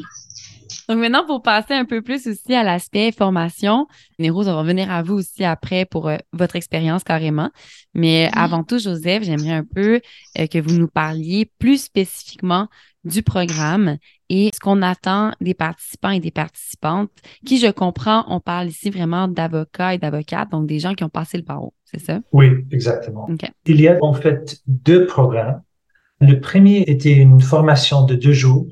Donc 0.90 0.98
maintenant, 0.98 1.24
pour 1.24 1.40
passer 1.40 1.74
un 1.74 1.84
peu 1.84 2.02
plus 2.02 2.26
aussi 2.26 2.52
à 2.52 2.64
l'aspect 2.64 3.12
formation, 3.12 3.86
Néros, 4.18 4.48
on 4.48 4.52
va 4.52 4.58
revenir 4.58 4.90
à 4.90 5.04
vous 5.04 5.14
aussi 5.14 5.44
après 5.44 5.84
pour 5.84 6.08
euh, 6.08 6.16
votre 6.32 6.56
expérience 6.56 7.04
carrément. 7.04 7.50
Mais 7.94 8.28
avant 8.32 8.64
tout, 8.64 8.78
Joseph, 8.78 9.22
j'aimerais 9.22 9.52
un 9.52 9.64
peu 9.64 10.00
euh, 10.38 10.46
que 10.48 10.58
vous 10.58 10.76
nous 10.76 10.88
parliez 10.88 11.48
plus 11.60 11.80
spécifiquement 11.84 12.66
du 13.04 13.22
programme 13.22 13.96
et 14.28 14.50
ce 14.54 14.60
qu'on 14.60 14.82
attend 14.82 15.32
des 15.40 15.54
participants 15.54 16.10
et 16.10 16.20
des 16.20 16.30
participantes, 16.30 17.10
qui, 17.46 17.58
je 17.58 17.70
comprends, 17.70 18.24
on 18.28 18.40
parle 18.40 18.68
ici 18.68 18.90
vraiment 18.90 19.26
d'avocats 19.26 19.94
et 19.94 19.98
d'avocates, 19.98 20.50
donc 20.50 20.66
des 20.66 20.78
gens 20.78 20.94
qui 20.94 21.04
ont 21.04 21.08
passé 21.08 21.38
le 21.38 21.44
barreau, 21.44 21.74
c'est 21.84 22.00
ça? 22.00 22.20
Oui, 22.32 22.50
exactement. 22.70 23.28
Il 23.66 23.80
y 23.80 23.88
a 23.88 23.98
en 24.02 24.12
fait 24.12 24.60
deux 24.66 25.06
programmes. 25.06 25.62
Le 26.20 26.38
premier 26.38 26.82
était 26.82 27.14
une 27.14 27.40
formation 27.40 28.04
de 28.04 28.14
deux 28.14 28.32
jours 28.32 28.66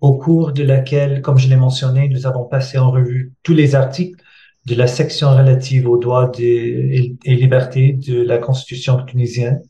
au 0.00 0.16
cours 0.16 0.52
de 0.52 0.62
laquelle, 0.62 1.20
comme 1.22 1.38
je 1.38 1.48
l'ai 1.48 1.56
mentionné, 1.56 2.08
nous 2.08 2.26
avons 2.26 2.44
passé 2.44 2.78
en 2.78 2.90
revue 2.90 3.32
tous 3.42 3.54
les 3.54 3.74
articles 3.74 4.22
de 4.66 4.74
la 4.74 4.86
section 4.86 5.30
relative 5.30 5.88
aux 5.88 5.96
droits 5.96 6.30
et, 6.38 7.16
libertés 7.24 7.92
de 7.92 8.20
la 8.20 8.38
Constitution 8.38 9.04
tunisienne. 9.04 9.62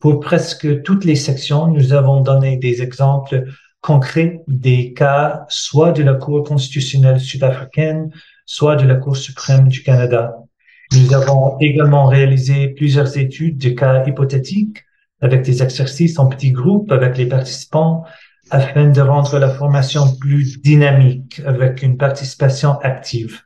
Pour 0.00 0.20
presque 0.20 0.82
toutes 0.82 1.04
les 1.04 1.16
sections, 1.16 1.66
nous 1.66 1.92
avons 1.92 2.20
donné 2.20 2.56
des 2.56 2.82
exemples 2.82 3.44
concrets 3.80 4.42
des 4.46 4.92
cas 4.92 5.44
soit 5.48 5.92
de 5.92 6.02
la 6.02 6.14
Cour 6.14 6.44
constitutionnelle 6.44 7.20
sud-africaine, 7.20 8.10
soit 8.46 8.76
de 8.76 8.86
la 8.86 8.94
Cour 8.94 9.16
suprême 9.16 9.68
du 9.68 9.82
Canada. 9.82 10.34
Nous 10.92 11.12
avons 11.14 11.58
également 11.58 12.06
réalisé 12.06 12.68
plusieurs 12.68 13.18
études 13.18 13.58
de 13.58 13.70
cas 13.70 14.06
hypothétiques 14.06 14.84
avec 15.20 15.42
des 15.42 15.62
exercices 15.62 16.18
en 16.18 16.26
petits 16.26 16.52
groupes 16.52 16.92
avec 16.92 17.18
les 17.18 17.26
participants 17.26 18.04
afin 18.50 18.88
de 18.88 19.00
rendre 19.00 19.38
la 19.38 19.50
formation 19.50 20.16
plus 20.16 20.62
dynamique 20.62 21.42
avec 21.44 21.82
une 21.82 21.98
participation 21.98 22.78
active. 22.80 23.40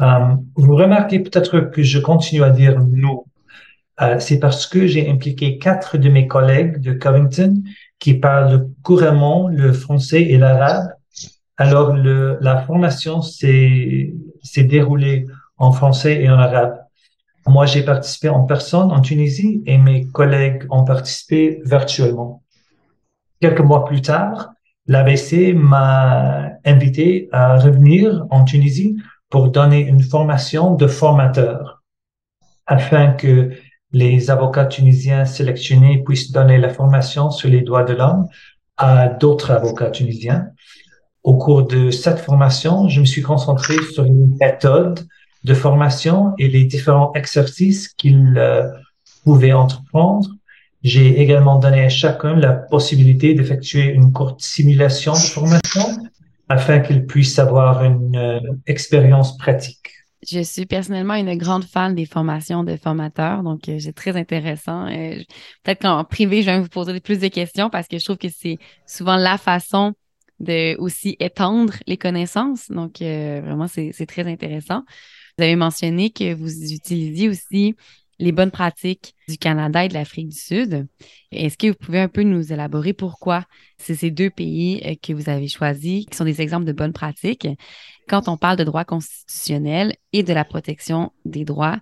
Euh, 0.00 0.36
vous 0.54 0.76
remarquez 0.76 1.20
peut-être 1.20 1.60
que 1.60 1.82
je 1.82 1.98
continue 1.98 2.42
à 2.42 2.50
dire 2.50 2.78
nous. 2.80 3.24
Euh, 4.02 4.18
c'est 4.18 4.38
parce 4.38 4.66
que 4.66 4.86
j'ai 4.86 5.08
impliqué 5.10 5.58
quatre 5.58 5.96
de 5.96 6.08
mes 6.08 6.26
collègues 6.26 6.80
de 6.80 6.92
Covington 6.92 7.62
qui 7.98 8.14
parlent 8.14 8.68
couramment 8.82 9.48
le 9.48 9.72
français 9.72 10.22
et 10.22 10.36
l'arabe. 10.36 10.88
Alors, 11.56 11.94
le, 11.94 12.36
la 12.42 12.62
formation 12.62 13.22
s'est 13.22 14.12
déroulée 14.56 15.26
en 15.56 15.72
français 15.72 16.22
et 16.22 16.28
en 16.28 16.38
arabe. 16.38 16.78
Moi, 17.46 17.64
j'ai 17.64 17.82
participé 17.82 18.28
en 18.28 18.42
personne 18.42 18.90
en 18.90 19.00
Tunisie 19.00 19.62
et 19.66 19.78
mes 19.78 20.06
collègues 20.08 20.66
ont 20.68 20.84
participé 20.84 21.62
virtuellement. 21.64 22.42
Quelques 23.40 23.60
mois 23.60 23.84
plus 23.84 24.02
tard, 24.02 24.50
l'ABC 24.86 25.54
m'a 25.54 26.50
invité 26.64 27.28
à 27.32 27.56
revenir 27.56 28.26
en 28.30 28.44
Tunisie 28.44 28.96
pour 29.30 29.48
donner 29.48 29.80
une 29.80 30.02
formation 30.02 30.74
de 30.74 30.86
formateur 30.86 31.82
afin 32.66 33.12
que 33.12 33.52
les 34.02 34.30
avocats 34.30 34.66
tunisiens 34.66 35.24
sélectionnés 35.24 36.02
puissent 36.04 36.30
donner 36.32 36.58
la 36.58 36.70
formation 36.70 37.30
sur 37.30 37.48
les 37.48 37.62
droits 37.62 37.84
de 37.84 37.94
l'homme 37.94 38.26
à 38.76 39.08
d'autres 39.08 39.50
avocats 39.50 39.90
tunisiens. 39.90 40.48
Au 41.22 41.36
cours 41.36 41.66
de 41.66 41.90
cette 41.90 42.18
formation, 42.18 42.88
je 42.88 43.00
me 43.00 43.06
suis 43.06 43.22
concentré 43.22 43.74
sur 43.92 44.04
une 44.04 44.36
méthode 44.38 45.06
de 45.44 45.54
formation 45.54 46.34
et 46.38 46.48
les 46.48 46.64
différents 46.64 47.12
exercices 47.14 47.88
qu'ils 47.88 48.34
euh, 48.36 48.68
pouvaient 49.24 49.52
entreprendre 49.52 50.28
j'ai 50.86 51.20
également 51.20 51.58
donné 51.58 51.84
à 51.84 51.88
chacun 51.88 52.36
la 52.36 52.52
possibilité 52.52 53.34
d'effectuer 53.34 53.86
une 53.86 54.12
courte 54.12 54.40
simulation 54.40 55.14
de 55.14 55.18
formation 55.18 55.82
afin 56.48 56.78
qu'ils 56.78 57.06
puissent 57.06 57.40
avoir 57.40 57.82
une 57.82 58.16
euh, 58.16 58.38
expérience 58.68 59.36
pratique. 59.36 59.95
Je 60.28 60.40
suis 60.40 60.66
personnellement 60.66 61.14
une 61.14 61.36
grande 61.36 61.64
fan 61.64 61.94
des 61.94 62.06
formations 62.06 62.64
de 62.64 62.76
formateurs, 62.76 63.42
donc 63.42 63.68
euh, 63.68 63.78
c'est 63.78 63.92
très 63.92 64.16
intéressant. 64.16 64.86
Euh, 64.86 65.16
peut-être 65.62 65.82
qu'en 65.82 66.04
privé, 66.04 66.42
je 66.42 66.50
vais 66.50 66.60
vous 66.60 66.68
poser 66.68 66.98
plus 67.00 67.20
de 67.20 67.28
questions 67.28 67.70
parce 67.70 67.86
que 67.86 67.98
je 67.98 68.04
trouve 68.04 68.18
que 68.18 68.28
c'est 68.28 68.58
souvent 68.86 69.16
la 69.16 69.38
façon 69.38 69.94
de 70.40 70.76
aussi 70.78 71.16
étendre 71.20 71.74
les 71.86 71.96
connaissances. 71.96 72.70
Donc, 72.70 72.98
vraiment, 72.98 73.68
c'est 73.68 74.06
très 74.06 74.30
intéressant. 74.30 74.82
Vous 75.38 75.44
avez 75.44 75.56
mentionné 75.56 76.10
que 76.10 76.34
vous 76.34 76.72
utilisiez 76.72 77.28
aussi 77.28 77.74
les 78.18 78.32
bonnes 78.32 78.50
pratiques 78.50 79.14
du 79.28 79.36
Canada 79.36 79.84
et 79.84 79.88
de 79.88 79.94
l'Afrique 79.94 80.28
du 80.28 80.38
Sud. 80.38 80.86
Est-ce 81.32 81.58
que 81.58 81.68
vous 81.68 81.74
pouvez 81.74 82.00
un 82.00 82.08
peu 82.08 82.22
nous 82.22 82.52
élaborer 82.52 82.92
pourquoi 82.92 83.44
c'est 83.78 83.94
ces 83.94 84.10
deux 84.10 84.30
pays 84.30 84.80
euh, 84.86 84.94
que 85.00 85.12
vous 85.12 85.28
avez 85.28 85.48
choisis 85.48 86.06
qui 86.06 86.16
sont 86.16 86.24
des 86.24 86.40
exemples 86.40 86.64
de 86.64 86.72
bonnes 86.72 86.92
pratiques? 86.92 87.46
Quand 88.08 88.28
on 88.28 88.36
parle 88.36 88.56
de 88.56 88.64
droit 88.64 88.84
constitutionnel 88.84 89.94
et 90.12 90.22
de 90.22 90.32
la 90.32 90.44
protection 90.44 91.12
des 91.24 91.44
droits 91.44 91.78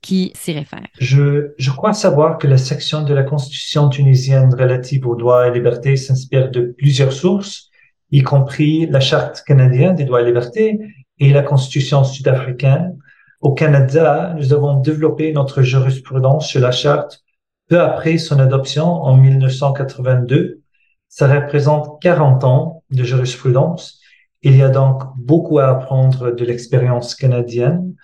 qui 0.00 0.32
s'y 0.34 0.52
réfèrent? 0.52 0.88
Je, 0.98 1.52
je 1.56 1.70
crois 1.70 1.94
savoir 1.94 2.38
que 2.38 2.46
la 2.46 2.58
section 2.58 3.02
de 3.02 3.14
la 3.14 3.22
Constitution 3.22 3.88
tunisienne 3.88 4.54
relative 4.54 5.06
aux 5.06 5.16
droits 5.16 5.48
et 5.48 5.52
libertés 5.52 5.96
s'inspire 5.96 6.50
de 6.50 6.74
plusieurs 6.76 7.12
sources, 7.12 7.70
y 8.10 8.22
compris 8.22 8.86
la 8.86 9.00
Charte 9.00 9.42
canadienne 9.46 9.94
des 9.94 10.04
droits 10.04 10.22
et 10.22 10.26
libertés 10.26 10.78
et 11.18 11.32
la 11.32 11.42
Constitution 11.42 12.04
sud-africaine 12.04 12.96
au 13.44 13.52
Canada, 13.52 14.34
nous 14.38 14.54
avons 14.54 14.80
développé 14.80 15.30
notre 15.30 15.60
jurisprudence 15.60 16.48
sur 16.48 16.62
la 16.62 16.70
charte 16.70 17.22
peu 17.68 17.78
après 17.78 18.16
son 18.16 18.38
adoption 18.38 18.86
en 18.86 19.18
1982. 19.18 20.62
Ça 21.10 21.28
représente 21.28 22.00
40 22.00 22.44
ans 22.44 22.82
de 22.90 23.04
jurisprudence. 23.04 24.00
Il 24.44 24.56
y 24.56 24.62
a 24.62 24.68
donc 24.68 25.02
beaucoup 25.16 25.58
à 25.58 25.70
apprendre 25.70 26.30
de 26.30 26.44
l'expérience 26.44 27.14
canadienne. 27.14 27.94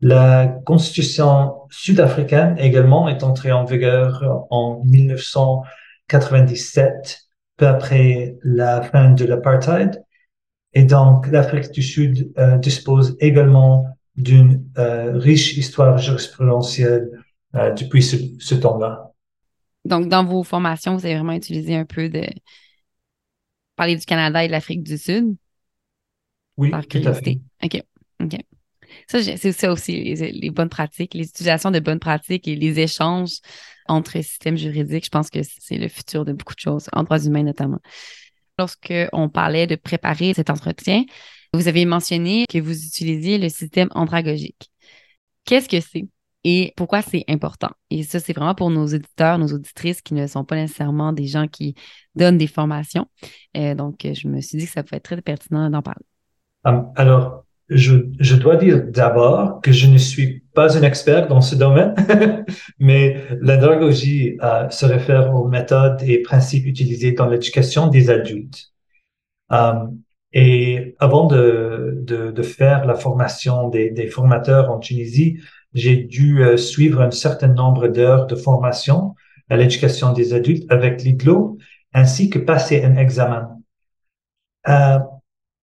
La 0.00 0.46
constitution 0.64 1.56
sud-africaine 1.70 2.56
également 2.58 3.06
est 3.06 3.22
entrée 3.22 3.52
en 3.52 3.66
vigueur 3.66 4.46
en 4.50 4.80
1997, 4.82 7.18
peu 7.58 7.68
après 7.68 8.38
la 8.42 8.80
fin 8.80 9.10
de 9.10 9.26
l'apartheid. 9.26 10.02
Et 10.72 10.84
donc, 10.84 11.26
l'Afrique 11.26 11.70
du 11.70 11.82
Sud 11.82 12.32
euh, 12.38 12.56
dispose 12.56 13.14
également 13.20 13.86
d'une 14.16 14.64
euh, 14.78 15.18
riche 15.18 15.58
histoire 15.58 15.98
jurisprudentielle 15.98 17.10
euh, 17.56 17.72
depuis 17.72 18.02
ce, 18.02 18.54
temps-là. 18.54 19.12
Donc, 19.84 20.08
dans 20.08 20.24
vos 20.24 20.44
formations, 20.44 20.96
vous 20.96 21.04
avez 21.04 21.16
vraiment 21.16 21.34
utilisé 21.34 21.76
un 21.76 21.84
peu 21.84 22.08
de 22.08 22.24
parler 23.76 23.96
du 23.96 24.06
Canada 24.06 24.42
et 24.42 24.46
de 24.46 24.52
l'Afrique 24.52 24.82
du 24.82 24.96
Sud? 24.96 25.36
Oui, 26.56 26.70
tout 26.70 26.98
à 27.04 27.14
fait. 27.14 27.40
OK. 27.62 27.82
OK. 28.22 28.36
Ça, 29.08 29.22
c'est 29.22 29.52
ça 29.52 29.72
aussi, 29.72 30.14
les, 30.14 30.50
bonnes 30.50 30.68
pratiques, 30.68 31.14
les 31.14 31.26
utilisations 31.26 31.70
de 31.70 31.80
bonnes 31.80 31.98
pratiques 31.98 32.46
et 32.48 32.54
les 32.54 32.80
échanges 32.80 33.38
entre 33.88 34.12
systèmes 34.22 34.56
juridiques. 34.56 35.04
Je 35.04 35.10
pense 35.10 35.30
que 35.30 35.40
c'est 35.42 35.78
le 35.78 35.88
futur 35.88 36.24
de 36.24 36.32
beaucoup 36.32 36.54
de 36.54 36.60
choses, 36.60 36.88
en 36.92 37.02
droits 37.02 37.18
humains 37.18 37.42
notamment. 37.42 37.80
Lorsqu'on 38.58 39.28
parlait 39.28 39.66
de 39.66 39.74
préparer 39.74 40.32
cet 40.34 40.48
entretien, 40.48 41.04
vous 41.52 41.68
avez 41.68 41.84
mentionné 41.84 42.46
que 42.48 42.58
vous 42.58 42.86
utilisiez 42.86 43.38
le 43.38 43.48
système 43.48 43.88
andragogique. 43.94 44.70
Qu'est-ce 45.44 45.68
que 45.68 45.80
c'est 45.80 46.06
et 46.46 46.74
pourquoi 46.76 47.00
c'est 47.00 47.24
important? 47.26 47.70
Et 47.88 48.02
ça, 48.02 48.20
c'est 48.20 48.34
vraiment 48.34 48.54
pour 48.54 48.70
nos 48.70 48.84
auditeurs, 48.84 49.38
nos 49.38 49.48
auditrices 49.48 50.02
qui 50.02 50.12
ne 50.12 50.26
sont 50.26 50.44
pas 50.44 50.56
nécessairement 50.56 51.14
des 51.14 51.26
gens 51.26 51.48
qui 51.48 51.74
donnent 52.14 52.36
des 52.36 52.46
formations. 52.46 53.08
Euh, 53.56 53.74
donc, 53.74 54.00
je 54.02 54.28
me 54.28 54.42
suis 54.42 54.58
dit 54.58 54.66
que 54.66 54.72
ça 54.72 54.82
pouvait 54.82 54.98
être 54.98 55.04
très 55.04 55.22
pertinent 55.22 55.70
d'en 55.70 55.80
parler. 55.80 56.04
Hum, 56.64 56.92
alors, 56.96 57.44
je, 57.68 57.94
je, 58.20 58.36
dois 58.36 58.56
dire 58.56 58.84
d'abord 58.86 59.60
que 59.60 59.72
je 59.72 59.86
ne 59.86 59.98
suis 59.98 60.42
pas 60.54 60.76
un 60.78 60.82
expert 60.82 61.28
dans 61.28 61.40
ce 61.40 61.54
domaine, 61.54 61.94
mais 62.78 63.22
l'andragogie 63.40 64.38
euh, 64.42 64.68
se 64.70 64.86
réfère 64.86 65.34
aux 65.34 65.48
méthodes 65.48 66.02
et 66.02 66.20
principes 66.22 66.66
utilisés 66.66 67.12
dans 67.12 67.26
l'éducation 67.26 67.88
des 67.88 68.10
adultes. 68.10 68.72
Hum, 69.50 69.98
et 70.32 70.96
avant 70.98 71.26
de, 71.26 72.00
de, 72.02 72.32
de 72.32 72.42
faire 72.42 72.86
la 72.86 72.96
formation 72.96 73.68
des, 73.68 73.90
des, 73.90 74.08
formateurs 74.08 74.70
en 74.70 74.80
Tunisie, 74.80 75.38
j'ai 75.74 75.96
dû 75.96 76.42
euh, 76.42 76.56
suivre 76.56 77.00
un 77.02 77.10
certain 77.12 77.48
nombre 77.48 77.86
d'heures 77.88 78.26
de 78.26 78.34
formation 78.34 79.14
à 79.48 79.56
l'éducation 79.56 80.12
des 80.12 80.34
adultes 80.34 80.70
avec 80.70 81.02
l'IGLO, 81.02 81.58
ainsi 81.92 82.30
que 82.30 82.38
passer 82.38 82.82
un 82.82 82.96
examen. 82.96 83.58
Euh, 84.68 84.98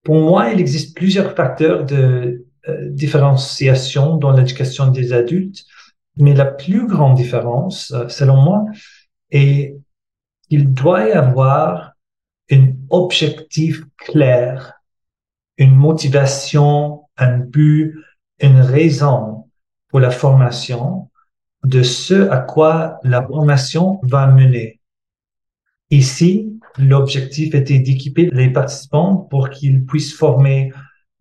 pour 0.04 0.16
moi, 0.16 0.50
il 0.50 0.60
existe 0.60 0.96
plusieurs 0.96 1.36
facteurs 1.36 1.86
de 1.86 2.46
euh, 2.68 2.90
différenciation 2.90 4.18
dans 4.18 4.32
l'éducation 4.32 4.88
des 4.88 5.14
adultes, 5.14 5.66
mais 6.18 6.34
la 6.34 6.46
plus 6.46 6.88
grande 6.88 7.16
différence, 7.16 7.92
euh, 7.92 8.08
selon 8.08 8.38
moi, 8.42 8.66
est 9.32 9.76
qu'il 10.50 10.74
doit 10.74 11.08
y 11.08 11.12
avoir 11.12 11.94
une 12.50 12.78
objectif 12.90 13.84
clair, 13.98 14.74
une 15.58 15.76
motivation, 15.76 17.04
un 17.18 17.38
but, 17.38 17.96
une 18.40 18.60
raison 18.60 19.46
pour 19.88 20.00
la 20.00 20.12
formation 20.12 21.10
de 21.64 21.84
ce 21.84 22.30
à 22.30 22.40
quoi 22.40 23.00
la 23.04 23.26
formation 23.26 24.00
va 24.04 24.28
mener. 24.28 24.82
Ici, 25.90 26.51
l'objectif 26.78 27.54
était 27.56 27.80
d'équiper 27.80 28.30
les 28.32 28.50
participants 28.50 29.16
pour 29.30 29.50
qu'ils 29.50 29.86
puissent 29.86 30.16
former 30.16 30.72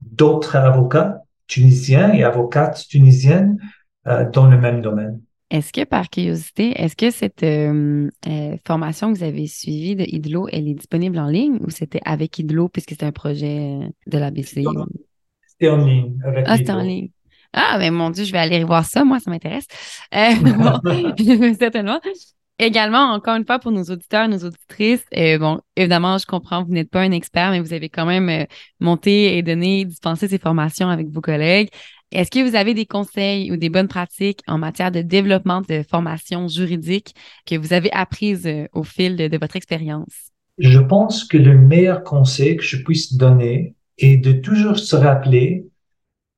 d'autres 0.00 0.56
avocats 0.56 1.22
tunisiens 1.46 2.12
et 2.12 2.22
avocates 2.22 2.86
tunisiennes 2.88 3.58
euh, 4.06 4.28
dans 4.30 4.46
le 4.46 4.58
même 4.58 4.80
domaine. 4.80 5.20
Est-ce 5.50 5.72
que, 5.72 5.84
par 5.84 6.08
curiosité, 6.08 6.80
est-ce 6.80 6.94
que 6.94 7.10
cette 7.10 7.42
euh, 7.42 8.08
euh, 8.28 8.56
formation 8.64 9.12
que 9.12 9.18
vous 9.18 9.24
avez 9.24 9.48
suivie 9.48 9.96
de 9.96 10.04
IDLO, 10.06 10.46
elle 10.52 10.68
est 10.68 10.74
disponible 10.74 11.18
en 11.18 11.26
ligne 11.26 11.58
ou 11.60 11.70
c'était 11.70 12.00
avec 12.04 12.38
IDLO 12.38 12.68
puisque 12.68 12.90
c'est 12.90 13.02
un 13.02 13.10
projet 13.10 13.80
de 14.06 14.18
la 14.18 14.30
BCI? 14.30 14.64
C'était 15.48 15.70
en 15.70 15.84
ligne. 15.84 16.16
Avec 16.24 16.44
ah, 16.46 16.56
c'était 16.56 16.70
en 16.70 16.82
ligne. 16.82 17.10
Ah, 17.52 17.76
mais 17.80 17.90
mon 17.90 18.10
Dieu, 18.10 18.24
je 18.24 18.30
vais 18.30 18.38
aller 18.38 18.62
voir 18.62 18.84
ça. 18.84 19.04
Moi, 19.04 19.18
ça 19.18 19.30
m'intéresse. 19.30 19.66
bon, 20.12 20.80
certainement. 21.58 22.00
Également, 22.62 23.14
encore 23.14 23.36
une 23.36 23.46
fois, 23.46 23.58
pour 23.58 23.72
nos 23.72 23.84
auditeurs, 23.84 24.28
nos 24.28 24.44
auditrices, 24.44 25.06
euh, 25.16 25.38
bon, 25.38 25.62
évidemment, 25.76 26.18
je 26.18 26.26
comprends, 26.26 26.62
vous 26.62 26.74
n'êtes 26.74 26.90
pas 26.90 27.00
un 27.00 27.10
expert, 27.10 27.52
mais 27.52 27.60
vous 27.60 27.72
avez 27.72 27.88
quand 27.88 28.04
même 28.04 28.28
euh, 28.28 28.44
monté 28.80 29.38
et 29.38 29.42
donné, 29.42 29.86
dispensé 29.86 30.28
ces 30.28 30.36
formations 30.36 30.90
avec 30.90 31.08
vos 31.08 31.22
collègues. 31.22 31.70
Est-ce 32.12 32.30
que 32.30 32.46
vous 32.46 32.56
avez 32.56 32.74
des 32.74 32.84
conseils 32.84 33.50
ou 33.50 33.56
des 33.56 33.70
bonnes 33.70 33.88
pratiques 33.88 34.42
en 34.46 34.58
matière 34.58 34.92
de 34.92 35.00
développement 35.00 35.62
de 35.62 35.82
formation 35.88 36.48
juridique 36.48 37.14
que 37.46 37.56
vous 37.56 37.72
avez 37.72 37.90
apprises 37.92 38.46
euh, 38.46 38.66
au 38.74 38.82
fil 38.82 39.16
de, 39.16 39.26
de 39.26 39.38
votre 39.38 39.56
expérience? 39.56 40.30
Je 40.58 40.80
pense 40.80 41.24
que 41.24 41.38
le 41.38 41.56
meilleur 41.56 42.04
conseil 42.04 42.58
que 42.58 42.62
je 42.62 42.76
puisse 42.76 43.14
donner 43.14 43.74
est 43.96 44.18
de 44.18 44.32
toujours 44.32 44.78
se 44.78 44.96
rappeler 44.96 45.64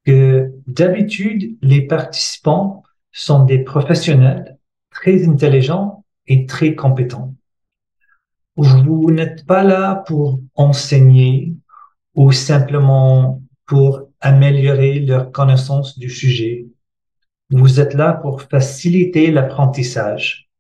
que 0.07 0.53
d'habitude, 0.69 1.57
les 1.63 1.83
participants 1.83 2.85
sont 3.11 3.45
des 3.45 3.59
professionnels 3.65 4.57
très 4.93 5.27
intelligents 5.27 6.02
et 6.27 6.47
très 6.47 6.75
compétent. 6.75 7.35
Vous 8.57 9.11
n'êtes 9.11 9.47
pas 9.47 9.65
là 9.65 10.03
pour 10.07 10.41
enseigner 10.55 11.55
ou 12.15 12.33
simplement 12.33 13.43
pour 13.67 14.11
améliorer 14.21 15.01
leur 15.01 15.33
connaissance 15.33 15.99
du 15.99 16.11
sujet. 16.11 16.67
Vous 17.51 17.81
êtes 17.81 17.95
là 17.95 18.13
pour 18.13 18.43
faciliter 18.43 19.31
l'apprentissage, 19.31 20.51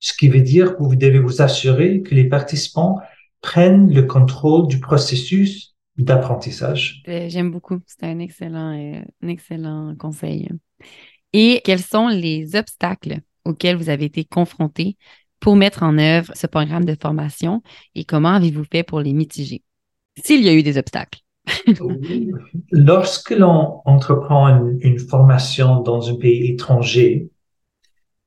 ce 0.00 0.12
qui 0.14 0.28
veut 0.28 0.40
dire 0.40 0.76
que 0.76 0.82
vous 0.82 0.96
devez 0.96 1.18
vous 1.18 1.42
assurer 1.42 2.02
que 2.02 2.14
les 2.14 2.28
participants 2.28 2.98
prennent 3.40 3.92
le 3.92 4.02
contrôle 4.02 4.66
du 4.66 4.80
processus 4.80 5.76
d'apprentissage. 5.96 7.02
Euh, 7.08 7.28
j'aime 7.28 7.50
beaucoup, 7.50 7.80
c'est 7.86 8.04
un 8.04 8.18
excellent, 8.18 8.72
euh, 8.78 9.02
un 9.22 9.28
excellent 9.28 9.94
conseil. 9.96 10.48
Et 11.32 11.60
quels 11.64 11.82
sont 11.82 12.08
les 12.08 12.56
obstacles 12.56 13.20
auxquels 13.48 13.76
vous 13.76 13.88
avez 13.88 14.04
été 14.04 14.24
confrontés 14.24 14.96
pour 15.40 15.56
mettre 15.56 15.82
en 15.82 15.98
œuvre 15.98 16.32
ce 16.34 16.46
programme 16.46 16.84
de 16.84 16.96
formation 17.00 17.62
et 17.94 18.04
comment 18.04 18.34
avez-vous 18.34 18.64
fait 18.64 18.82
pour 18.82 19.00
les 19.00 19.12
mitiger? 19.12 19.62
S'il 20.22 20.42
y 20.44 20.48
a 20.48 20.54
eu 20.54 20.62
des 20.62 20.78
obstacles. 20.78 21.20
Lorsque 22.72 23.30
l'on 23.30 23.80
entreprend 23.84 24.48
une, 24.80 24.98
formation 24.98 25.80
dans 25.80 26.10
un 26.10 26.16
pays 26.16 26.52
étranger, 26.52 27.30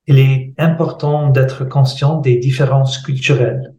il 0.08 0.18
est 0.18 0.54
important 0.58 1.30
d'être 1.30 1.66
conscient 1.66 2.20
des 2.20 2.38
différences 2.38 2.98
culturelles. 2.98 3.76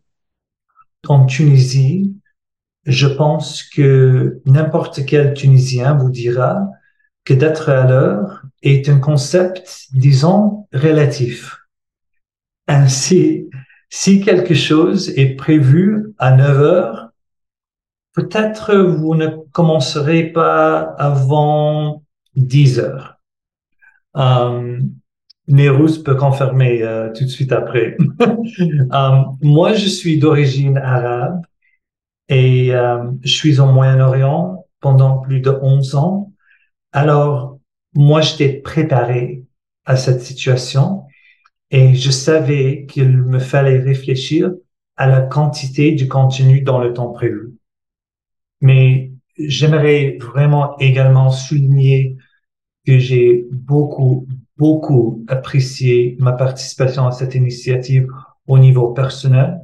En 1.09 1.27
Tunisie, 1.27 2.15
je 2.85 3.09
pense 3.09 3.65
que 3.65 4.41
n'importe 4.47 5.05
quel 5.05 5.35
Tunisien 5.35 5.95
vous 5.95 6.11
dira 6.11 6.69
que 7.25 7.35
d'être 7.35 7.69
à 7.69 7.87
l'heure 7.87 8.42
est 8.63 8.89
un 8.89 8.99
concept, 8.99 9.89
disons, 9.93 10.67
relatif. 10.73 11.59
Ainsi, 12.69 13.49
si 13.91 14.21
quelque 14.21 14.55
chose 14.55 15.11
est 15.19 15.35
prévu 15.37 16.15
à 16.19 16.37
9 16.37 16.61
heures, 16.61 17.11
peut-être 18.15 18.75
vous 18.75 19.15
ne 19.15 19.29
commencerez 19.53 20.25
pas 20.25 20.81
avant 20.99 22.03
10 22.35 22.79
heures. 22.81 23.19
Euh, 24.17 24.81
peut 26.05 26.17
confirmer 26.17 26.83
euh, 26.83 27.13
tout 27.13 27.25
de 27.25 27.29
suite 27.29 27.53
après. 27.53 27.97
Euh, 28.93 29.23
moi, 29.41 29.73
je 29.73 29.89
suis 29.89 30.19
d'origine 30.19 30.77
arabe 30.77 31.41
et 32.29 32.75
euh, 32.75 33.11
je 33.23 33.33
suis 33.33 33.61
au 33.61 33.67
Moyen-Orient 33.67 34.67
pendant 34.81 35.19
plus 35.19 35.41
de 35.41 35.51
11 35.51 35.95
ans. 35.95 36.33
Alors, 36.93 37.52
moi, 37.95 38.21
j'étais 38.21 38.55
préparé 38.61 39.45
à 39.85 39.97
cette 39.97 40.23
situation 40.23 41.05
et 41.71 41.95
je 41.95 42.11
savais 42.11 42.87
qu'il 42.89 43.17
me 43.17 43.39
fallait 43.39 43.79
réfléchir 43.79 44.53
à 44.97 45.07
la 45.07 45.21
quantité 45.23 45.93
du 45.93 46.09
contenu 46.09 46.61
dans 46.61 46.79
le 46.79 46.93
temps 46.93 47.11
prévu. 47.11 47.55
Mais 48.61 49.13
j'aimerais 49.37 50.19
vraiment 50.21 50.77
également 50.79 51.31
souligner 51.31 52.17
que 52.87 52.99
j'ai 52.99 53.47
beaucoup, 53.51 54.27
beaucoup 54.57 55.25
apprécié 55.29 56.17
ma 56.21 56.33
participation 56.33 57.07
à 57.07 57.13
cette 57.13 57.35
initiative 57.35 58.07
au 58.47 58.59
niveau 58.59 58.93
personnel. 58.93 59.61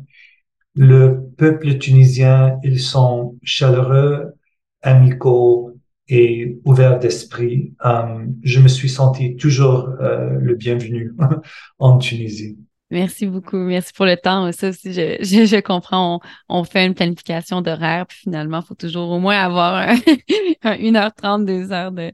Le 0.74 1.24
peuple 1.36 1.78
tunisien, 1.78 2.58
ils 2.62 2.80
sont 2.80 3.36
chaleureux, 3.42 4.34
amicaux, 4.82 5.67
et 6.09 6.59
ouvert 6.64 6.99
d'esprit, 6.99 7.75
euh, 7.85 8.25
je 8.42 8.61
me 8.61 8.68
suis 8.68 8.88
senti 8.88 9.37
toujours 9.37 9.90
euh, 10.01 10.38
le 10.40 10.55
bienvenu 10.55 11.12
en 11.79 11.99
Tunisie. 11.99 12.59
Merci 12.90 13.27
beaucoup. 13.27 13.59
Merci 13.59 13.92
pour 13.92 14.07
le 14.07 14.16
temps. 14.16 14.51
Ça 14.53 14.71
aussi, 14.71 14.94
je, 14.94 15.18
je, 15.23 15.61
comprends. 15.61 16.21
On, 16.49 16.61
on, 16.61 16.64
fait 16.64 16.87
une 16.87 16.94
planification 16.94 17.61
d'horaire, 17.61 18.07
puis 18.07 18.18
finalement, 18.23 18.61
il 18.61 18.66
faut 18.66 18.75
toujours 18.75 19.11
au 19.11 19.18
moins 19.18 19.38
avoir 19.38 19.87
heure 20.64 21.14
trente, 21.14 21.44
deux 21.44 21.71
heures 21.71 21.92
de, 21.92 22.12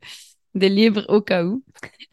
de 0.55 0.67
libre 0.67 1.05
au 1.09 1.21
cas 1.21 1.45
où. 1.45 1.63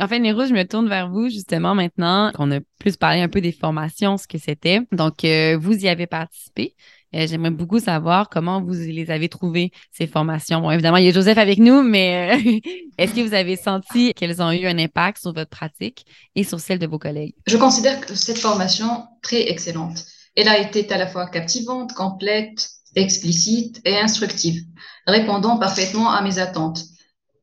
en 0.00 0.08
fait, 0.08 0.18
Nero, 0.18 0.46
je 0.46 0.52
me 0.52 0.64
tourne 0.64 0.88
vers 0.88 1.08
vous 1.10 1.28
justement 1.28 1.74
maintenant 1.74 2.32
qu'on 2.34 2.50
a 2.50 2.58
plus 2.78 2.96
parlé 2.96 3.20
un 3.20 3.28
peu 3.28 3.40
des 3.40 3.52
formations, 3.52 4.16
ce 4.16 4.26
que 4.26 4.38
c'était. 4.38 4.80
Donc, 4.92 5.24
euh, 5.24 5.56
vous 5.58 5.76
y 5.76 5.88
avez 5.88 6.06
participé. 6.06 6.74
Euh, 7.14 7.26
j'aimerais 7.26 7.50
beaucoup 7.50 7.78
savoir 7.78 8.28
comment 8.28 8.60
vous 8.60 8.72
les 8.72 9.10
avez 9.10 9.28
trouvées, 9.28 9.72
ces 9.92 10.06
formations. 10.06 10.60
Bon, 10.60 10.70
évidemment, 10.70 10.98
il 10.98 11.06
y 11.06 11.08
a 11.08 11.12
Joseph 11.12 11.38
avec 11.38 11.58
nous, 11.58 11.82
mais 11.82 12.36
euh, 12.36 12.60
est-ce 12.98 13.14
que 13.14 13.20
vous 13.26 13.34
avez 13.34 13.56
senti 13.56 14.12
qu'elles 14.14 14.42
ont 14.42 14.50
eu 14.50 14.66
un 14.66 14.78
impact 14.78 15.18
sur 15.18 15.32
votre 15.32 15.50
pratique 15.50 16.04
et 16.34 16.44
sur 16.44 16.60
celle 16.60 16.78
de 16.78 16.86
vos 16.86 16.98
collègues? 16.98 17.34
Je 17.46 17.56
considère 17.56 18.00
que 18.00 18.14
cette 18.14 18.38
formation 18.38 19.04
très 19.22 19.50
excellente. 19.50 20.04
Elle 20.36 20.48
a 20.48 20.58
été 20.58 20.90
à 20.92 20.98
la 20.98 21.06
fois 21.06 21.28
captivante, 21.28 21.94
complète, 21.94 22.68
explicite 22.94 23.80
et 23.84 23.96
instructive, 23.96 24.62
répondant 25.06 25.58
parfaitement 25.58 26.10
à 26.10 26.22
mes 26.22 26.38
attentes. 26.38 26.80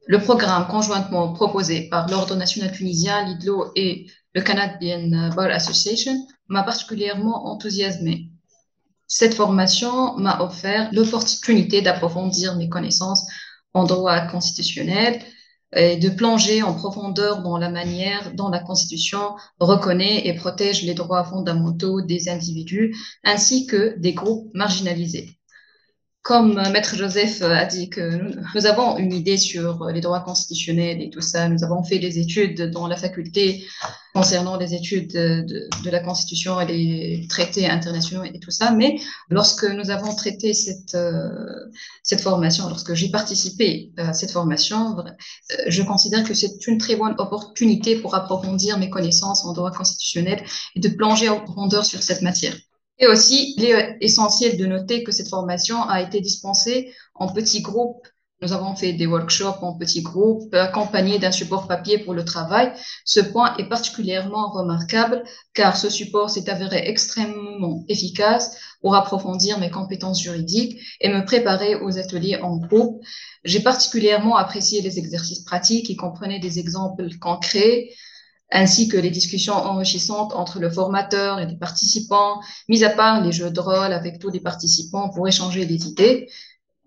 Le 0.08 0.19
programme 0.19 0.67
conjointement 0.67 1.34
proposé 1.34 1.89
par 1.89 2.08
l'Ordre 2.10 2.36
national 2.36 2.71
tunisien, 2.71 3.25
l'IDLO 3.25 3.71
et 3.75 4.06
le 4.36 4.41
Canadian 4.41 5.32
Bar 5.36 5.49
Association 5.49 6.13
m'a 6.47 6.62
particulièrement 6.62 7.47
enthousiasmé. 7.47 8.30
Cette 9.07 9.35
formation 9.35 10.17
m'a 10.17 10.41
offert 10.41 10.89
l'opportunité 10.91 11.81
d'approfondir 11.81 12.55
mes 12.57 12.69
connaissances 12.69 13.25
en 13.73 13.83
droit 13.85 14.19
constitutionnel 14.21 15.21
et 15.75 15.97
de 15.97 16.09
plonger 16.09 16.63
en 16.63 16.73
profondeur 16.73 17.43
dans 17.43 17.57
la 17.57 17.69
manière 17.69 18.33
dont 18.33 18.49
la 18.49 18.59
Constitution 18.59 19.35
reconnaît 19.59 20.27
et 20.27 20.33
protège 20.33 20.83
les 20.83 20.93
droits 20.93 21.25
fondamentaux 21.25 22.01
des 22.01 22.29
individus 22.29 22.95
ainsi 23.23 23.65
que 23.67 23.97
des 23.99 24.13
groupes 24.13 24.49
marginalisés 24.53 25.37
comme 26.25 26.55
Maître 26.71 26.95
Joseph 26.95 27.43
a 27.43 27.65
dit 27.65 27.88
que 27.88 28.01
nous, 28.55 28.65
avons 28.65 28.97
une 28.97 29.13
idée 29.13 29.38
sur 29.38 29.85
les 29.93 30.01
droits 30.01 30.21
constitutionnels 30.21 30.99
et 30.99 31.11
tout 31.11 31.21
ça, 31.21 31.47
nous 31.49 31.63
avons 31.63 31.83
fait 31.83 31.99
des 31.99 32.17
études 32.17 32.71
dans 32.71 32.88
la 32.88 32.97
faculté 32.97 33.63
concernant 34.11 34.57
les 34.57 34.73
études 34.73 35.13
de, 35.13 35.69
la 35.91 35.99
Constitution 35.99 36.59
et 36.59 36.65
les 36.65 37.27
traités 37.29 37.69
internationaux 37.69 38.23
et 38.23 38.39
tout 38.39 38.49
ça, 38.49 38.71
mais 38.71 38.95
lorsque 39.29 39.65
nous 39.65 39.91
avons 39.91 40.15
traité 40.15 40.55
cette, 40.55 40.95
euh, 40.95 41.29
cette 42.01 42.21
formation, 42.21 42.69
lorsque 42.69 42.95
j'ai 42.95 43.09
participé 43.09 43.91
à 43.95 44.13
cette 44.13 44.31
formation, 44.31 44.97
euh, 44.97 45.03
je 45.67 45.83
considère 45.83 46.23
que 46.23 46.33
c'est 46.33 46.65
une 46.65 46.79
très 46.79 46.95
bonne 46.95 47.13
opportunité 47.19 47.97
pour 47.97 48.15
approfondir 48.15 48.79
mes 48.79 48.89
connaissances 48.89 49.45
en 49.45 49.53
droit 49.53 49.71
constitutionnel 49.71 50.43
et 50.75 50.79
de 50.79 50.89
plonger 50.89 51.29
en 51.29 51.41
profondeur 51.41 51.85
sur 51.85 52.01
cette 52.01 52.23
matière. 52.23 52.55
Et 52.99 53.08
aussi, 53.08 53.53
il 53.58 53.65
est 53.65 53.97
essentiel 54.01 54.58
de 54.58 54.65
noter 54.65 55.03
que 55.03 55.12
cette 55.12 55.29
formation 55.29 55.81
a 55.84 56.01
été 56.01 56.21
dispensée 56.21 56.93
en 57.13 57.27
petits 57.31 57.62
groupes 57.62 58.08
Nous 58.41 58.51
avons 58.51 58.75
fait 58.75 58.91
des 58.93 59.08
workshops 59.08 59.63
en 59.63 59.77
petits 59.77 60.01
groupes, 60.01 60.53
accompagnés 60.53 61.19
d'un 61.19 61.31
support 61.31 61.67
papier 61.67 61.99
pour 61.99 62.13
le 62.13 62.25
travail. 62.25 62.73
Ce 63.05 63.21
point 63.21 63.55
est 63.58 63.69
particulièrement 63.69 64.51
remarquable 64.51 65.23
car 65.53 65.77
ce 65.77 65.89
support 65.89 66.29
s'est 66.29 66.49
avéré 66.49 66.88
extrêmement 66.88 67.86
efficace 67.88 68.58
pour 68.81 68.93
approfondir 68.95 69.58
mes 69.58 69.71
compétences 69.71 70.21
juridiques 70.21 70.77
et 70.99 71.10
me 71.10 71.23
préparer 71.25 71.75
aux 71.75 71.97
ateliers 71.97 72.38
en 72.41 72.58
groupe. 72.58 73.01
J'ai 73.45 73.62
particulièrement 73.62 74.36
apprécié 74.36 74.81
les 74.81 74.99
exercices 74.99 75.43
pratiques 75.45 75.86
qui 75.86 75.95
comprenaient 75.95 76.39
des 76.39 76.60
exemples 76.60 77.08
concrets, 77.19 77.89
ainsi 78.51 78.88
que 78.88 78.97
les 78.97 79.10
discussions 79.10 79.53
enrichissantes 79.53 80.34
entre 80.34 80.60
le 80.60 80.69
formateur 80.69 81.39
et 81.39 81.45
les 81.45 81.58
participants, 81.58 82.41
mis 82.69 82.84
à 82.84 82.89
part 82.89 83.21
les 83.21 83.31
jeux 83.31 83.51
de 83.51 83.60
rôle 83.60 83.91
avec 83.93 84.19
tous 84.19 84.29
les 84.29 84.39
participants 84.39 85.10
pour 85.10 85.27
échanger 85.27 85.65
des 85.65 85.88
idées. 85.88 86.29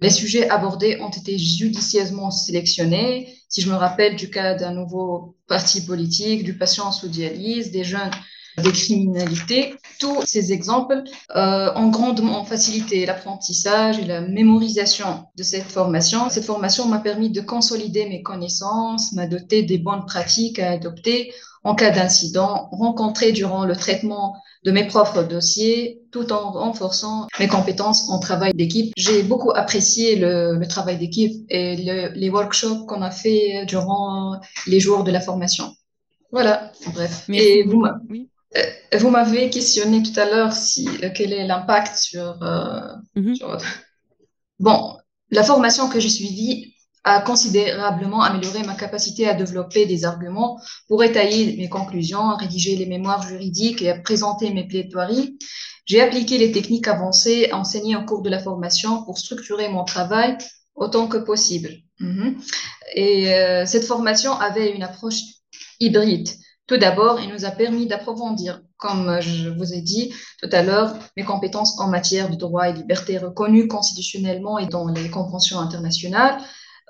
Les 0.01 0.11
sujets 0.11 0.49
abordés 0.49 1.01
ont 1.01 1.11
été 1.11 1.37
judicieusement 1.39 2.31
sélectionnés. 2.31 3.35
Si 3.49 3.63
je 3.63 3.71
me 3.71 3.75
rappelle 3.75 4.15
du 4.15 4.31
cas 4.31 4.55
d'un 4.55 4.73
nouveau 4.73 5.37
parti 5.49 5.85
politique, 5.85 6.45
du 6.45 6.57
patient 6.57 6.93
sous 6.93 7.09
dialyse, 7.09 7.73
des 7.73 7.83
jeunes 7.83 8.11
des 8.63 8.73
criminalités, 8.73 9.75
tous 10.01 10.23
ces 10.25 10.53
exemples 10.53 11.03
euh, 11.37 11.73
ont 11.75 11.89
grandement 11.89 12.45
facilité 12.45 13.07
l'apprentissage 13.07 13.99
et 13.99 14.05
la 14.05 14.21
mémorisation 14.21 15.25
de 15.37 15.43
cette 15.43 15.71
formation. 15.71 16.29
Cette 16.31 16.45
formation 16.45 16.87
m'a 16.87 16.99
permis 16.99 17.31
de 17.31 17.41
consolider 17.41 18.07
mes 18.07 18.23
connaissances, 18.23 19.13
m'a 19.13 19.27
doté 19.27 19.63
des 19.63 19.79
bonnes 19.79 20.05
pratiques 20.07 20.59
à 20.59 20.71
adopter 20.73 21.33
en 21.69 21.75
cas 21.75 21.91
d'incident 21.91 22.69
rencontré 22.73 23.33
durant 23.33 23.67
le 23.67 23.77
traitement 23.77 24.35
de 24.65 24.71
mes 24.71 24.87
propres 24.87 25.23
dossiers, 25.23 26.01
tout 26.11 26.33
en 26.33 26.51
renforçant 26.53 27.29
mes 27.39 27.47
compétences 27.47 28.09
en 28.09 28.19
travail 28.19 28.55
d'équipe. 28.55 28.93
J'ai 28.97 29.23
beaucoup 29.23 29.53
apprécié 29.55 30.17
le, 30.17 30.67
travail 30.67 30.97
d'équipe 30.97 31.45
et 31.51 31.77
les 32.15 32.31
workshops 32.31 32.87
qu'on 32.87 33.03
a 33.03 33.11
fait 33.11 33.67
durant 33.67 34.41
les 34.67 34.81
jours 34.81 35.05
de 35.05 35.11
la 35.11 35.21
formation. 35.21 35.75
Voilà, 36.33 36.73
bref. 36.95 37.29
Et 37.29 37.65
vous, 37.65 37.85
euh, 37.85 38.99
vous 38.99 39.11
m'avez 39.11 39.51
questionné 39.51 40.03
tout 40.03 40.19
à 40.19 40.25
l'heure 40.25 40.53
si 40.53 40.89
euh, 41.03 41.11
quel 41.15 41.35
est 41.35 41.47
l'impact 41.47 41.97
sur, 41.97 42.43
euh, 42.43 42.81
sur, 43.35 43.59
Bon, 44.59 44.97
la 45.31 45.43
formation 45.43 45.89
que 45.91 46.01
j'ai 46.01 46.09
suivie 46.09 46.75
a 47.05 47.21
considérablement 47.21 48.23
amélioré 48.23 48.63
ma 48.65 48.75
capacité 48.75 49.29
à 49.29 49.35
développer 49.35 49.87
des 49.87 50.05
arguments 50.05 50.61
pour 50.89 51.03
étayer 51.05 51.57
mes 51.57 51.69
conclusions, 51.69 52.31
à 52.31 52.37
rédiger 52.37 52.77
les 52.77 52.87
mémoires 52.87 53.27
juridiques 53.27 53.83
et 53.83 53.91
à 53.91 53.99
présenter 53.99 54.53
mes 54.53 54.67
plaidoiries. 54.67 55.39
J'ai 55.87 56.03
appliqué 56.03 56.37
les 56.39 56.53
techniques 56.53 56.89
avancées 56.89 57.51
enseignées 57.53 57.97
au 57.97 58.05
cours 58.05 58.23
de 58.23 58.29
la 58.29 58.41
formation 58.41 59.05
pour 59.05 59.17
structurer 59.19 59.69
mon 59.69 59.85
travail 59.85 60.37
autant 60.75 61.09
que 61.09 61.17
possible. 61.17 61.71
Mhm. 62.01 62.37
Et 62.95 63.33
euh, 63.33 63.67
cette 63.67 63.85
formation 63.85 64.33
avait 64.33 64.71
une 64.75 64.83
approche 64.83 65.21
hybride. 65.81 66.29
Tout 66.67 66.77
d'abord, 66.77 67.19
il 67.21 67.31
nous 67.31 67.47
a 67.47 67.51
permis 67.51 67.87
d'approfondir, 67.87 68.61
comme 68.77 69.21
je 69.23 69.49
vous 69.49 69.73
ai 69.73 69.81
dit 69.81 70.13
tout 70.43 70.51
à 70.53 70.63
l'heure, 70.63 70.95
mes 71.17 71.25
compétences 71.25 71.81
en 71.81 71.89
matière 71.89 72.29
de 72.29 72.37
droit 72.37 72.69
et 72.69 72.75
liberté 72.75 73.17
reconnues 73.17 73.69
constitutionnellement 73.69 74.59
et 74.59 74.67
dans 74.67 74.87
les 74.89 75.09
conventions 75.09 75.59
internationales, 75.59 76.39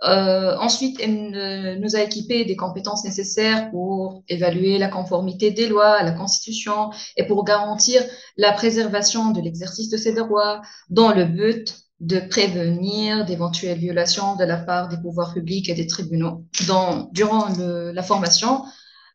euh, 0.05 0.57
ensuite, 0.59 1.01
elle 1.01 1.79
nous 1.81 1.97
a 1.97 2.01
équipé 2.01 2.45
des 2.45 2.57
compétences 2.57 3.05
nécessaires 3.05 3.71
pour 3.71 4.23
évaluer 4.29 4.79
la 4.79 4.89
conformité 4.89 5.51
des 5.51 5.69
lois 5.69 5.95
à 5.95 6.05
la 6.05 6.13
Constitution 6.13 6.91
et 7.17 7.27
pour 7.27 7.45
garantir 7.45 8.03
la 8.37 8.53
préservation 8.53 9.31
de 9.31 9.41
l'exercice 9.41 9.89
de 9.89 9.97
ces 9.97 10.13
droits 10.13 10.63
dans 10.91 11.13
le 11.13 11.25
but 11.25 11.75
de 12.01 12.21
prévenir 12.21 13.25
d'éventuelles 13.25 13.79
violations 13.79 14.37
de 14.37 14.45
la 14.45 14.57
part 14.57 14.89
des 14.89 14.99
pouvoirs 14.99 15.35
publics 15.35 15.69
et 15.69 15.75
des 15.75 15.89
tribunaux. 15.89 16.45
Dans, 16.69 17.09
durant 17.13 17.49
la 17.59 18.03
formation, 18.05 18.63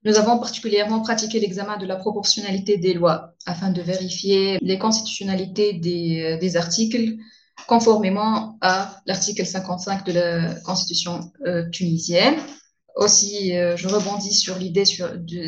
nous 0.04 0.18
avons 0.18 0.38
particulièrement 0.38 1.00
pratiqué 1.00 1.40
l'examen 1.40 1.78
de 1.78 1.86
la 1.86 1.96
proportionnalité 1.96 2.76
des 2.76 2.94
lois 2.94 3.36
afin 3.46 3.72
de 3.72 3.82
vérifier 3.82 4.58
les 4.62 4.78
constitutionnalités 4.78 5.74
des, 5.74 6.38
des 6.42 6.58
articles 6.58 7.16
conformément 7.68 8.58
à 8.62 9.02
l'article 9.06 9.46
55 9.46 10.06
de 10.06 10.12
la 10.12 10.56
Constitution 10.62 11.32
euh, 11.46 11.70
tunisienne. 11.70 12.36
Aussi, 12.96 13.58
euh, 13.58 13.76
je 13.76 13.88
rebondis 13.88 14.34
sur 14.34 14.58
l'idée 14.58 14.84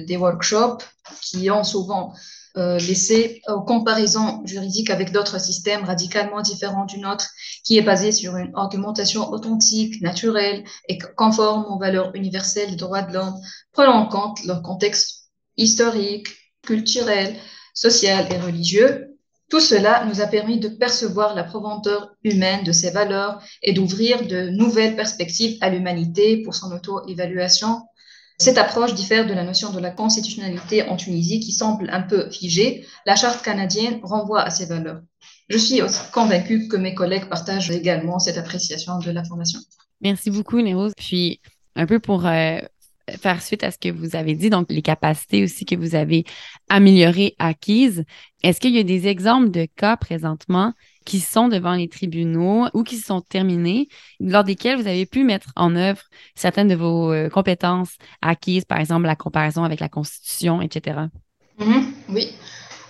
des 0.08 0.18
workshops 0.18 0.84
qui 1.22 1.52
ont 1.52 1.63
souvent 1.63 2.13
euh, 2.58 2.80
laissé 2.80 3.41
aux 3.50 3.62
comparaisons 3.62 4.41
juridiques 4.46 4.89
avec 4.89 5.12
d'autres 5.12 5.39
systèmes 5.39 5.84
radicalement 5.84 6.41
différents 6.41 6.86
du 6.86 7.00
nôtre, 7.00 7.28
qui 7.63 7.78
est 7.78 7.82
basé 7.82 8.12
sur 8.12 8.38
une 8.38 8.52
argumentation 8.56 9.30
authentique, 9.30 10.02
naturelle 10.02 10.63
et 10.88 10.98
conforme 10.98 11.65
aux 11.65 11.78
valeurs 11.78 12.15
universelles 12.15 12.72
des 12.72 12.76
droits 12.78 13.02
de 13.02 13.13
l'homme, 13.13 13.36
prenant 13.74 13.98
en 13.98 14.08
compte 14.08 14.44
leur 14.46 14.62
contexte 14.62 15.30
historique, 15.58 16.30
culturel, 16.63 17.36
social 17.74 18.26
et 18.32 18.39
religieux, 18.39 19.14
tout 19.49 19.60
cela 19.60 20.05
nous 20.05 20.21
a 20.21 20.27
permis 20.27 20.60
de 20.60 20.69
percevoir 20.69 21.36
la 21.36 21.43
profondeur 21.43 22.15
humaine 22.23 22.63
de 22.63 22.71
ces 22.71 22.89
valeurs 22.91 23.41
et 23.62 23.73
d'ouvrir 23.73 24.25
de 24.25 24.49
nouvelles 24.49 24.95
perspectives 24.95 25.58
à 25.62 25.69
l'humanité 25.69 26.41
pour 26.43 26.55
son 26.55 26.71
auto-évaluation. 26.71 27.84
Cette 28.38 28.58
approche 28.58 28.95
diffère 28.95 29.27
de 29.27 29.34
la 29.34 29.43
notion 29.43 29.71
de 29.71 29.79
la 29.79 29.91
constitutionnalité 29.91 30.84
en 30.89 30.97
Tunisie 30.97 31.39
qui 31.39 31.51
semble 31.51 31.89
un 31.89 32.01
peu 32.01 32.29
figée. 32.31 32.86
La 33.05 33.15
charte 33.15 33.43
canadienne 33.43 33.99
renvoie 34.03 34.41
à 34.41 34.49
ces 34.49 34.65
valeurs. 34.65 35.01
Je 35.47 35.58
suis 35.58 35.79
convaincue 36.12 36.67
que 36.67 36.75
mes 36.75 36.95
collègues 36.95 37.29
partagent 37.29 37.71
également 37.71 38.19
cette 38.19 38.38
appréciation 38.38 38.99
de 38.99 39.12
la 39.12 39.23
formation. 39.23 39.60
Merci 40.01 40.31
beaucoup, 40.31 40.60
Néros. 40.60 40.91
Puis, 40.97 41.39
un 41.75 41.86
peu 41.86 41.99
pour 41.99 42.25
euh, 42.25 42.58
faire 43.20 43.41
suite 43.41 43.63
à 43.63 43.72
ce 43.72 43.78
que 43.78 43.89
vous 43.89 44.15
avez 44.15 44.36
dit, 44.36 44.50
donc 44.50 44.68
les 44.70 44.82
capacités 44.82 45.44
aussi 45.44 45.65
que 45.65 45.76
vous 45.76 45.96
avez 45.96 46.26
améliorées, 46.70 47.36
acquises. 47.39 48.04
Est-ce 48.44 48.60
qu'il 48.60 48.76
y 48.76 48.80
a 48.80 48.84
des 48.84 49.08
exemples 49.08 49.52
de 49.52 49.68
cas 49.76 49.98
présentement 49.98 50.74
qui 51.06 51.20
sont 51.20 51.48
devant 51.48 51.74
les 51.74 51.88
tribunaux 51.88 52.68
ou 52.74 52.84
qui 52.84 52.98
sont 52.98 53.22
terminés, 53.22 53.88
lors 54.20 54.44
desquels 54.44 54.82
vous 54.82 54.88
avez 54.88 55.06
pu 55.06 55.24
mettre 55.24 55.50
en 55.56 55.76
œuvre 55.76 56.02
certaines 56.36 56.68
de 56.68 56.76
vos 56.76 57.12
euh, 57.12 57.30
compétences 57.30 57.96
acquises, 58.22 58.65
par 58.65 58.80
exemple 58.80 59.06
la 59.06 59.15
comparaison 59.15 59.63
avec 59.63 59.80
la 59.80 59.89
Constitution, 59.89 60.62
etc. 60.62 61.02
Mm-hmm. 61.60 61.84
oui. 62.10 62.36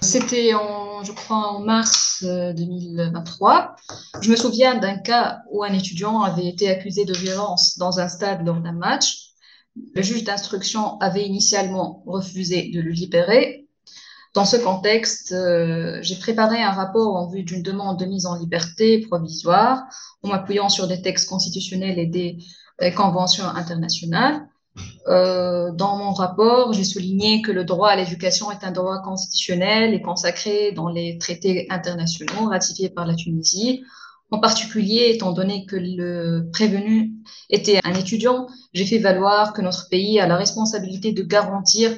C'était 0.01 0.54
en, 0.54 1.04
je 1.04 1.12
crois, 1.12 1.38
en 1.38 1.60
mars 1.62 2.23
2023. 2.23 3.75
Euh, 3.89 4.19
je 4.21 4.30
me 4.30 4.36
souviens 4.36 4.75
d'un 4.75 4.97
cas 4.97 5.39
où 5.51 5.63
un 5.63 5.73
étudiant 5.73 6.21
avait 6.21 6.47
été 6.47 6.69
accusé 6.69 7.06
de 7.06 7.13
violence 7.13 7.78
dans 7.78 7.99
un 7.99 8.08
stade 8.08 8.45
lors 8.45 8.60
d'un 8.60 8.73
match. 8.73 9.24
Le 9.93 10.01
juge 10.01 10.23
d'instruction 10.23 10.97
avait 10.99 11.25
initialement 11.25 12.03
refusé 12.05 12.69
de 12.73 12.81
le 12.81 12.91
libérer. 12.91 13.65
Dans 14.35 14.45
ce 14.45 14.57
contexte, 14.57 15.31
euh, 15.31 15.99
j'ai 16.01 16.17
préparé 16.17 16.61
un 16.61 16.71
rapport 16.71 17.15
en 17.15 17.27
vue 17.27 17.43
d'une 17.43 17.63
demande 17.63 17.97
de 17.97 18.05
mise 18.05 18.25
en 18.25 18.35
liberté 18.35 18.99
provisoire 18.99 19.83
en 20.23 20.27
m'appuyant 20.27 20.67
sur 20.67 20.88
des 20.88 21.01
textes 21.01 21.29
constitutionnels 21.29 21.97
et 21.99 22.05
des, 22.05 22.38
conventions 22.97 23.45
internationales. 23.45 24.45
Euh, 25.07 25.71
dans 25.71 25.95
mon 25.95 26.11
rapport, 26.11 26.73
j'ai 26.73 26.83
souligné 26.83 27.41
que 27.41 27.53
le 27.53 27.63
droit 27.63 27.88
à 27.88 27.95
l'éducation 27.95 28.51
est 28.51 28.65
un 28.65 28.71
droit 28.71 29.01
constitutionnel 29.01 29.93
et 29.93 30.01
consacré 30.01 30.73
dans 30.73 30.89
les 30.89 31.17
traités 31.17 31.67
internationaux 31.69 32.49
ratifiés 32.49 32.89
par 32.89 33.05
la 33.05 33.15
Tunisie. 33.15 33.83
En 34.31 34.39
particulier, 34.39 35.11
étant 35.13 35.31
donné 35.31 35.65
que 35.65 35.75
le 35.75 36.49
prévenu 36.51 37.13
était 37.49 37.79
un 37.83 37.93
étudiant, 37.93 38.47
j'ai 38.73 38.85
fait 38.85 38.97
valoir 38.97 39.53
que 39.53 39.61
notre 39.61 39.88
pays 39.89 40.19
a 40.19 40.27
la 40.27 40.35
responsabilité 40.35 41.11
de 41.11 41.23
garantir 41.23 41.91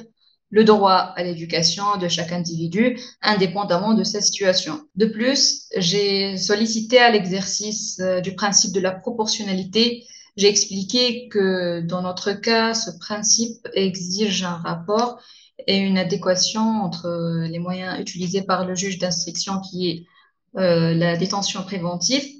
le 0.50 0.64
droit 0.64 1.12
à 1.16 1.22
l'éducation 1.22 1.96
de 2.00 2.08
chaque 2.08 2.32
individu, 2.32 2.98
indépendamment 3.22 3.94
de 3.94 4.04
sa 4.04 4.20
situation. 4.20 4.80
De 4.94 5.06
plus, 5.06 5.66
j'ai 5.76 6.36
sollicité 6.38 6.98
à 6.98 7.10
l'exercice 7.10 8.00
euh, 8.00 8.20
du 8.20 8.34
principe 8.34 8.72
de 8.72 8.80
la 8.80 8.92
proportionnalité. 8.92 10.04
J'ai 10.36 10.48
expliqué 10.48 11.28
que 11.28 11.80
dans 11.80 12.02
notre 12.02 12.32
cas, 12.32 12.72
ce 12.72 12.90
principe 12.98 13.68
exige 13.74 14.42
un 14.44 14.56
rapport 14.56 15.20
et 15.66 15.76
une 15.76 15.98
adéquation 15.98 16.62
entre 16.82 17.44
les 17.46 17.58
moyens 17.58 17.98
utilisés 18.00 18.42
par 18.42 18.64
le 18.64 18.74
juge 18.74 18.98
d'instruction 18.98 19.60
qui 19.60 19.90
est 19.90 20.00
euh, 20.00 20.17
la 20.54 21.16
détention 21.16 21.62
préventive 21.62 22.38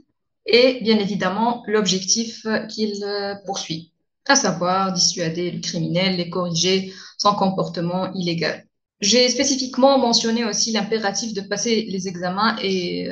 et 0.48 0.80
bien 0.82 0.98
évidemment 0.98 1.62
l'objectif 1.66 2.46
qu'il 2.68 3.04
euh, 3.04 3.34
poursuit, 3.46 3.92
à 4.26 4.34
savoir 4.34 4.92
dissuader 4.92 5.50
le 5.50 5.60
criminel 5.60 6.18
et 6.18 6.30
corriger 6.30 6.92
son 7.18 7.34
comportement 7.34 8.12
illégal. 8.14 8.64
J'ai 9.00 9.28
spécifiquement 9.28 9.98
mentionné 9.98 10.44
aussi 10.44 10.72
l'impératif 10.72 11.32
de 11.32 11.42
passer 11.42 11.82
les 11.88 12.08
examens 12.08 12.56
et 12.60 13.08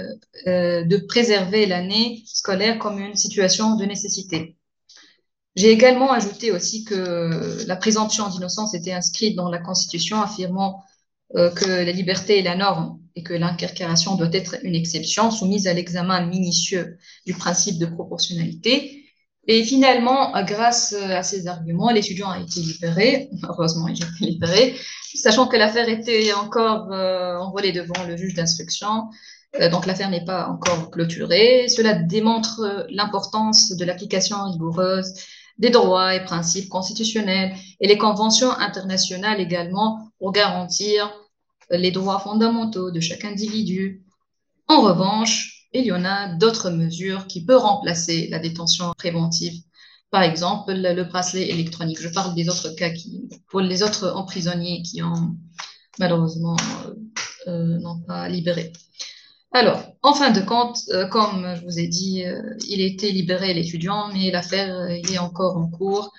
euh, 0.47 0.83
de 0.83 0.97
préserver 0.97 1.67
l'année 1.67 2.25
scolaire 2.27 2.79
comme 2.79 2.99
une 2.99 3.15
situation 3.15 3.77
de 3.77 3.85
nécessité. 3.85 4.57
J'ai 5.55 5.71
également 5.71 6.11
ajouté 6.11 6.53
aussi 6.53 6.85
que 6.85 7.65
la 7.67 7.77
présomption 7.77 8.29
d'innocence 8.29 8.75
était 8.75 8.93
inscrite 8.93 9.37
dans 9.37 9.49
la 9.49 9.59
Constitution, 9.59 10.21
affirmant 10.21 10.83
euh, 11.37 11.51
que 11.51 11.67
la 11.67 11.93
liberté 11.93 12.41
est 12.41 12.43
la 12.43 12.57
norme 12.57 12.99
et 13.17 13.23
que 13.23 13.33
l'incarcération 13.33 14.15
doit 14.15 14.29
être 14.33 14.57
une 14.63 14.75
exception 14.75 15.31
soumise 15.31 15.67
à 15.67 15.73
l'examen 15.73 16.25
minutieux 16.27 16.99
du 17.25 17.33
principe 17.33 17.79
de 17.79 17.87
proportionnalité. 17.87 19.03
Et 19.49 19.65
finalement, 19.65 20.33
grâce 20.45 20.93
à 20.93 21.23
ces 21.23 21.47
arguments, 21.47 21.91
l'étudiant 21.91 22.31
a 22.31 22.41
été 22.41 22.61
libéré. 22.61 23.31
Heureusement, 23.49 23.89
il 23.89 24.03
a 24.03 24.07
été 24.07 24.27
libéré, 24.33 24.77
sachant 25.15 25.47
que 25.47 25.57
l'affaire 25.57 25.89
était 25.89 26.33
encore 26.35 26.93
euh, 26.93 27.37
envolée 27.39 27.73
devant 27.73 28.05
le 28.07 28.17
juge 28.17 28.35
d'instruction. 28.35 29.05
Euh, 29.61 29.71
donc 29.71 29.87
l'affaire 29.87 30.11
n'est 30.11 30.25
pas 30.25 30.49
encore 30.49 30.91
clôturée. 30.91 31.69
Cela 31.69 31.95
démontre 31.95 32.87
l'importance 32.91 33.71
de 33.71 33.85
l'application 33.85 34.37
rigoureuse 34.51 35.15
des 35.59 35.71
droits 35.71 36.15
et 36.15 36.23
principes 36.23 36.69
constitutionnels 36.69 37.55
et 37.81 37.89
les 37.89 37.97
conventions 37.97 38.51
internationales 38.51 39.41
également 39.41 40.11
pour 40.19 40.33
garantir 40.33 41.11
les 41.71 41.91
droits 41.91 42.21
fondamentaux 42.21 42.91
de 42.91 43.01
chaque 43.01 43.25
individu. 43.25 44.05
En 44.69 44.83
revanche, 44.83 45.69
il 45.73 45.85
y 45.85 45.93
en 45.93 46.05
a 46.05 46.35
d'autres 46.35 46.71
mesures 46.71 47.27
qui 47.27 47.45
peuvent 47.45 47.61
remplacer 47.61 48.29
la 48.31 48.39
détention 48.39 48.93
préventive. 48.97 49.63
Par 50.11 50.23
exemple, 50.23 50.73
le 50.73 51.05
bracelet 51.05 51.49
électronique. 51.51 52.01
Je 52.01 52.09
parle 52.09 52.35
des 52.35 52.49
autres 52.49 52.71
cas 52.71 52.91
qui, 52.91 53.29
pour 53.49 53.61
les 53.61 53.83
autres 53.83 54.13
emprisonnés 54.15 54.83
qui 54.83 55.03
ont 55.03 55.37
malheureusement 55.99 56.57
euh, 56.87 56.95
euh 57.49 57.79
n'ont 57.79 58.01
pas 58.01 58.29
libéré. 58.29 58.73
Alors, 59.53 59.83
en 60.03 60.15
fin 60.15 60.31
de 60.31 60.41
compte, 60.41 60.79
euh, 60.91 61.07
comme 61.09 61.55
je 61.57 61.63
vous 61.65 61.79
ai 61.79 61.89
dit, 61.89 62.25
euh, 62.25 62.41
il 62.69 62.81
été 62.81 63.11
libéré 63.11 63.55
l'étudiant, 63.55 64.09
mais 64.13 64.31
l'affaire 64.31 64.89
est 64.91 65.19
encore 65.19 65.57
en 65.57 65.69
cours 65.69 66.13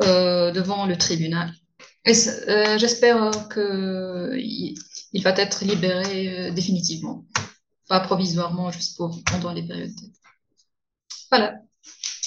devant 0.00 0.86
le 0.86 0.96
tribunal. 0.96 1.52
J'espère 2.04 3.48
qu'il 3.52 4.74
il 5.12 5.22
va 5.22 5.30
être 5.30 5.64
libéré 5.64 6.50
définitivement 6.52 7.24
pas 7.90 8.00
provisoirement, 8.00 8.70
juste 8.70 8.96
pour 8.96 9.18
pendant 9.24 9.52
les 9.52 9.66
périodes. 9.66 9.90
Voilà. 11.30 11.54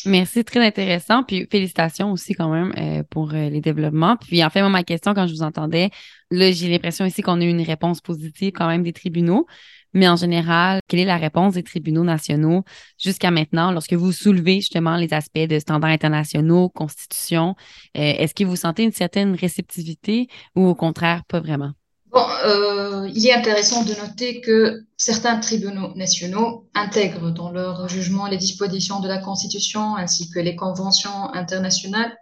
Merci, 0.06 0.44
très 0.44 0.60
intéressant. 0.60 1.24
Puis 1.24 1.48
félicitations 1.50 2.12
aussi 2.12 2.34
quand 2.34 2.50
même 2.50 2.74
euh, 2.78 3.04
pour 3.10 3.34
euh, 3.34 3.50
les 3.50 3.62
développements. 3.62 4.18
Puis 4.18 4.44
en 4.44 4.50
fait, 4.50 4.62
ma 4.68 4.84
question, 4.84 5.14
quand 5.14 5.26
je 5.26 5.34
vous 5.34 5.42
entendais, 5.42 5.90
là, 6.30 6.52
j'ai 6.52 6.68
l'impression 6.68 7.06
ici 7.06 7.22
qu'on 7.22 7.40
a 7.40 7.46
eu 7.46 7.50
une 7.50 7.62
réponse 7.62 8.02
positive 8.02 8.52
quand 8.52 8.68
même 8.68 8.84
des 8.84 8.92
tribunaux. 8.92 9.48
Mais 9.94 10.08
en 10.08 10.16
général, 10.16 10.80
quelle 10.88 11.00
est 11.00 11.06
la 11.06 11.18
réponse 11.18 11.54
des 11.54 11.64
tribunaux 11.64 12.04
nationaux 12.04 12.64
jusqu'à 12.98 13.32
maintenant 13.32 13.72
lorsque 13.72 13.94
vous 13.94 14.12
soulevez 14.12 14.56
justement 14.56 14.96
les 14.96 15.14
aspects 15.14 15.38
de 15.38 15.60
standards 15.60 15.92
internationaux, 15.92 16.70
constitution? 16.70 17.56
Euh, 17.98 18.02
est-ce 18.02 18.34
que 18.34 18.44
vous 18.44 18.56
sentez 18.56 18.84
une 18.84 18.92
certaine 18.92 19.36
réceptivité 19.36 20.28
ou 20.56 20.68
au 20.68 20.76
contraire, 20.76 21.24
pas 21.28 21.40
vraiment? 21.40 21.72
Bon, 22.12 22.26
euh, 22.46 23.10
il 23.16 23.26
est 23.26 23.34
intéressant 23.34 23.84
de 23.84 23.94
noter 23.96 24.40
que 24.42 24.82
certains 24.98 25.40
tribunaux 25.40 25.96
nationaux 25.96 26.70
intègrent 26.76 27.32
dans 27.32 27.50
leur 27.50 27.88
jugement 27.90 28.28
les 28.28 28.38
dispositions 28.38 29.00
de 29.00 29.08
la 29.08 29.18
Constitution 29.18 29.96
ainsi 29.96 30.30
que 30.30 30.40
les 30.40 30.56
conventions 30.56 31.34
internationales. 31.34 32.16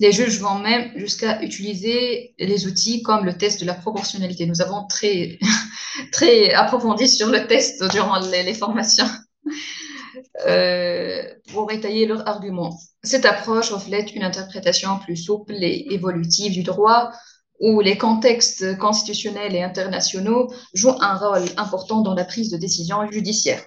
Les 0.00 0.10
juges 0.10 0.40
vont 0.40 0.58
même 0.58 0.90
jusqu'à 0.96 1.40
utiliser 1.42 2.34
les 2.38 2.66
outils 2.66 3.02
comme 3.02 3.24
le 3.24 3.38
test 3.38 3.60
de 3.60 3.66
la 3.66 3.74
proportionnalité. 3.74 4.46
Nous 4.46 4.60
avons 4.60 4.86
très, 4.86 5.38
très 6.12 6.52
approfondi 6.52 7.08
sur 7.08 7.28
le 7.28 7.46
test 7.46 7.84
durant 7.90 8.18
les, 8.18 8.54
formations 8.54 9.08
euh, 10.46 11.22
pour 11.52 11.70
étayer 11.70 12.06
leurs 12.06 12.26
arguments. 12.28 12.76
Cette 13.04 13.24
approche 13.24 13.70
reflète 13.70 14.14
une 14.14 14.24
interprétation 14.24 14.98
plus 14.98 15.16
souple 15.16 15.54
et 15.62 15.86
évolutive 15.90 16.52
du 16.52 16.64
droit 16.64 17.12
où 17.60 17.80
les 17.80 17.96
contextes 17.96 18.76
constitutionnels 18.78 19.54
et 19.54 19.62
internationaux 19.62 20.52
jouent 20.74 20.96
un 21.00 21.16
rôle 21.16 21.44
important 21.56 22.00
dans 22.00 22.14
la 22.14 22.24
prise 22.24 22.50
de 22.50 22.56
décision 22.56 23.08
judiciaire. 23.10 23.62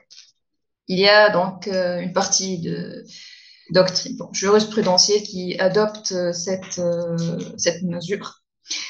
Il 0.87 0.99
y 0.99 1.07
a 1.07 1.29
donc 1.29 1.67
euh, 1.67 1.99
une 1.99 2.13
partie 2.13 2.59
de 2.59 3.05
doctrine 3.71 4.17
jurisprudentielle 4.31 5.23
qui 5.23 5.57
adopte 5.59 6.13
cette, 6.33 6.79
euh, 6.79 7.17
cette 7.57 7.83
mesure 7.83 8.41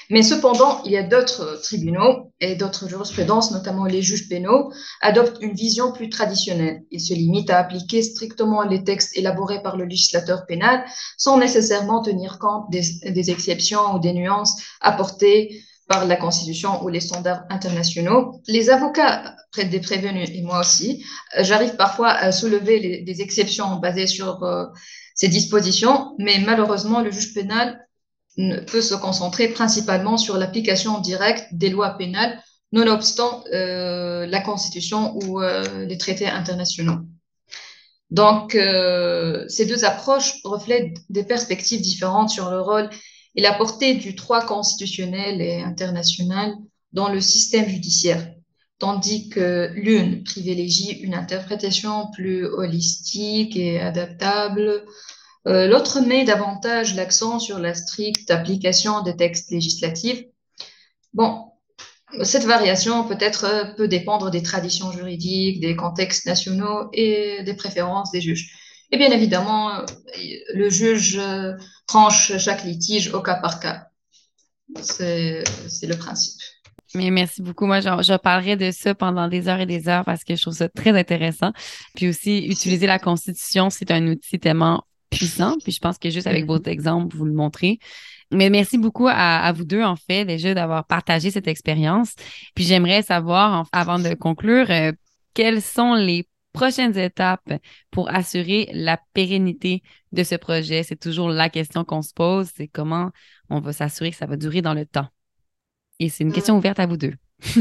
mais 0.09 0.23
cependant, 0.23 0.81
il 0.83 0.91
y 0.91 0.97
a 0.97 1.03
d'autres 1.03 1.59
tribunaux 1.61 2.31
et 2.39 2.55
d'autres 2.55 2.87
jurisprudences, 2.87 3.51
notamment 3.51 3.85
les 3.85 4.01
juges 4.01 4.29
pénaux, 4.29 4.71
adoptent 5.01 5.37
une 5.41 5.53
vision 5.53 5.91
plus 5.91 6.09
traditionnelle. 6.09 6.83
Ils 6.91 7.01
se 7.01 7.13
limitent 7.13 7.49
à 7.49 7.59
appliquer 7.59 8.01
strictement 8.01 8.63
les 8.63 8.83
textes 8.83 9.17
élaborés 9.17 9.61
par 9.61 9.77
le 9.77 9.85
législateur 9.85 10.45
pénal 10.45 10.83
sans 11.17 11.37
nécessairement 11.37 12.01
tenir 12.01 12.39
compte 12.39 12.69
des, 12.71 13.29
exceptions 13.29 13.95
ou 13.95 13.99
des 13.99 14.13
nuances 14.13 14.55
apportées 14.81 15.61
par 15.87 16.05
la 16.05 16.15
Constitution 16.15 16.83
ou 16.83 16.89
les 16.89 16.99
standards 16.99 17.43
internationaux. 17.49 18.41
Les 18.47 18.69
avocats 18.69 19.35
des 19.57 19.79
prévenus, 19.79 20.29
et 20.33 20.41
moi 20.41 20.59
aussi, 20.59 21.03
j'arrive 21.39 21.75
parfois 21.77 22.09
à 22.09 22.31
soulever 22.31 23.01
des 23.01 23.21
exceptions 23.21 23.77
basées 23.77 24.07
sur 24.07 24.43
euh, 24.43 24.65
ces 25.15 25.29
dispositions, 25.29 26.13
mais 26.19 26.39
malheureusement, 26.45 27.01
le 27.01 27.11
juge 27.11 27.33
pénal 27.33 27.87
peut 28.67 28.81
se 28.81 28.93
concentrer 28.93 29.47
principalement 29.47 30.17
sur 30.17 30.37
l'application 30.37 30.99
directe 30.99 31.47
des 31.51 31.69
lois 31.69 31.97
pénales, 31.97 32.39
nonobstant 32.71 33.43
euh, 33.53 34.27
la 34.27 34.41
Constitution 34.41 35.17
ou 35.17 35.41
euh, 35.41 35.85
les 35.85 35.97
traités 35.97 36.27
internationaux. 36.27 36.99
Donc, 38.11 38.55
euh, 38.55 39.45
ces 39.47 39.65
deux 39.65 39.85
approches 39.85 40.35
reflètent 40.43 40.97
des 41.09 41.23
perspectives 41.23 41.81
différentes 41.81 42.29
sur 42.29 42.49
le 42.49 42.61
rôle 42.61 42.89
et 43.37 43.41
la 43.41 43.53
portée 43.53 43.95
du 43.95 44.13
droit 44.13 44.45
constitutionnel 44.45 45.41
et 45.41 45.61
international 45.61 46.53
dans 46.91 47.07
le 47.07 47.21
système 47.21 47.69
judiciaire, 47.69 48.33
tandis 48.79 49.29
que 49.29 49.71
l'une 49.75 50.23
privilégie 50.23 50.91
une 50.99 51.13
interprétation 51.13 52.11
plus 52.11 52.45
holistique 52.45 53.55
et 53.55 53.79
adaptable 53.79 54.83
euh, 55.47 55.65
l'autre 55.65 56.01
met 56.01 56.25
davantage 56.25 56.93
l'accent 56.95 57.39
sur 57.39 57.57
la 57.57 57.73
stricte 57.73 58.29
application 58.31 59.01
des 59.01 59.15
textes 59.15 59.49
législatifs. 59.49 60.23
Bon, 61.13 61.45
cette 62.23 62.43
variation 62.43 63.07
peut-être 63.07 63.45
euh, 63.45 63.63
peut 63.77 63.87
dépendre 63.87 64.29
des 64.29 64.43
traditions 64.43 64.91
juridiques, 64.91 65.61
des 65.61 65.77
contextes 65.77 66.25
nationaux 66.25 66.89
et 66.91 67.43
des 67.43 67.53
préférences 67.53 68.11
des 68.11 68.19
juges. 68.19 68.51
Et 68.91 68.97
bien 68.97 69.11
évidemment, 69.11 69.85
le 70.53 70.69
juge 70.69 71.19
tranche 71.87 72.37
chaque 72.37 72.63
litige 72.63 73.13
au 73.13 73.21
cas 73.21 73.35
par 73.35 73.59
cas. 73.59 73.87
C'est 74.81 75.43
le 75.83 75.97
principe. 75.97 76.39
Mais 76.95 77.11
merci 77.11 77.41
beaucoup. 77.41 77.65
Moi, 77.65 77.81
je, 77.81 77.89
je, 78.01 78.17
parlerai 78.17 78.55
de 78.55 78.71
ça 78.71 78.95
pendant 78.95 79.27
des 79.27 79.49
heures 79.49 79.59
et 79.59 79.65
des 79.65 79.89
heures 79.89 80.05
parce 80.05 80.23
que 80.23 80.35
je 80.35 80.41
trouve 80.41 80.53
ça 80.53 80.69
très 80.69 80.97
intéressant. 80.97 81.51
Puis 81.95 82.07
aussi, 82.07 82.45
utiliser 82.45 82.87
la 82.87 82.97
Constitution, 82.97 83.69
c'est 83.69 83.91
un 83.91 84.07
outil 84.07 84.39
tellement 84.39 84.83
puissant. 85.09 85.57
Puis 85.63 85.73
je 85.73 85.79
pense 85.79 85.97
que 85.97 86.09
juste 86.09 86.27
avec 86.27 86.45
mm-hmm. 86.45 86.47
votre 86.47 86.69
exemple, 86.69 87.15
vous 87.15 87.25
le 87.25 87.33
montrez. 87.33 87.79
Mais 88.31 88.49
merci 88.49 88.77
beaucoup 88.77 89.07
à, 89.09 89.51
vous 89.53 89.63
deux, 89.63 89.83
en 89.83 89.95
fait, 89.95 90.25
déjà 90.25 90.53
d'avoir 90.53 90.85
partagé 90.85 91.31
cette 91.31 91.47
expérience. 91.47 92.13
Puis 92.55 92.65
j'aimerais 92.65 93.01
savoir, 93.01 93.67
avant 93.71 93.99
de 93.99 94.13
conclure, 94.15 94.69
euh, 94.69 94.91
quelles 95.33 95.61
sont 95.61 95.93
les 95.93 96.27
prochaines 96.57 96.97
étapes 96.97 97.53
pour 97.91 98.09
assurer 98.09 98.69
la 98.73 98.99
pérennité 99.13 99.83
de 100.11 100.23
ce 100.23 100.35
projet? 100.35 100.83
C'est 100.83 100.99
toujours 100.99 101.29
la 101.29 101.49
question 101.49 101.83
qu'on 101.83 102.01
se 102.01 102.13
pose, 102.13 102.49
c'est 102.55 102.67
comment 102.67 103.11
on 103.49 103.59
va 103.59 103.73
s'assurer 103.73 104.11
que 104.11 104.17
ça 104.17 104.25
va 104.25 104.37
durer 104.37 104.61
dans 104.61 104.73
le 104.73 104.85
temps. 104.85 105.07
Et 105.99 106.09
c'est 106.09 106.23
une 106.23 106.33
question 106.33 106.55
mm. 106.55 106.57
ouverte 106.57 106.79
à 106.79 106.85
vous 106.85 106.97
deux. 106.97 107.13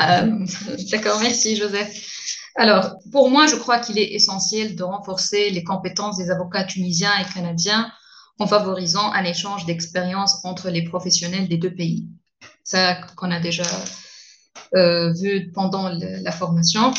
Euh, 0.00 0.46
d'accord, 0.90 1.20
merci 1.20 1.56
Joseph. 1.56 1.90
Alors, 2.56 2.96
pour 3.12 3.30
moi, 3.30 3.46
je 3.46 3.56
crois 3.56 3.78
qu'il 3.78 3.98
est 3.98 4.12
essentiel 4.14 4.74
de 4.74 4.82
renforcer 4.82 5.50
les 5.50 5.64
compétences 5.64 6.16
des 6.16 6.30
avocats 6.30 6.64
tunisiens 6.64 7.12
et 7.20 7.32
canadiens 7.32 7.90
en 8.38 8.46
favorisant 8.46 9.12
un 9.12 9.24
échange 9.24 9.66
d'expériences 9.66 10.40
entre 10.44 10.70
les 10.70 10.82
professionnels 10.82 11.48
des 11.48 11.56
deux 11.56 11.74
pays. 11.74 12.08
Ça 12.64 12.94
qu'on 13.16 13.30
a 13.30 13.40
déjà 13.40 13.64
euh, 14.74 15.12
vu 15.12 15.50
pendant 15.52 15.88
la 15.88 16.32
formation. 16.32 16.92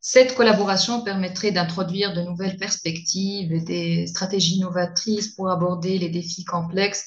Cette 0.00 0.34
collaboration 0.34 1.02
permettrait 1.02 1.50
d'introduire 1.50 2.14
de 2.14 2.22
nouvelles 2.22 2.58
perspectives 2.58 3.52
et 3.52 3.60
des 3.60 4.06
stratégies 4.06 4.60
novatrices 4.60 5.34
pour 5.34 5.50
aborder 5.50 5.98
les 5.98 6.08
défis 6.08 6.44
complexes 6.44 7.06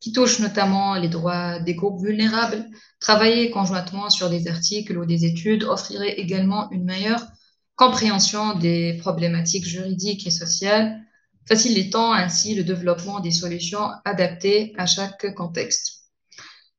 qui 0.00 0.12
touchent 0.12 0.38
notamment 0.38 0.94
les 0.94 1.08
droits 1.08 1.58
des 1.58 1.74
groupes 1.74 2.00
vulnérables. 2.00 2.64
Travailler 3.00 3.50
conjointement 3.50 4.10
sur 4.10 4.30
des 4.30 4.46
articles 4.46 4.96
ou 4.96 5.06
des 5.06 5.24
études 5.24 5.64
offrirait 5.64 6.20
également 6.20 6.70
une 6.70 6.84
meilleure 6.84 7.26
compréhension 7.74 8.54
des 8.58 8.96
problématiques 9.00 9.66
juridiques 9.66 10.26
et 10.26 10.30
sociales, 10.30 11.00
facilitant 11.48 12.12
ainsi 12.12 12.54
le 12.54 12.64
développement 12.64 13.20
des 13.20 13.30
solutions 13.30 13.90
adaptées 14.04 14.72
à 14.78 14.86
chaque 14.86 15.34
contexte. 15.34 15.95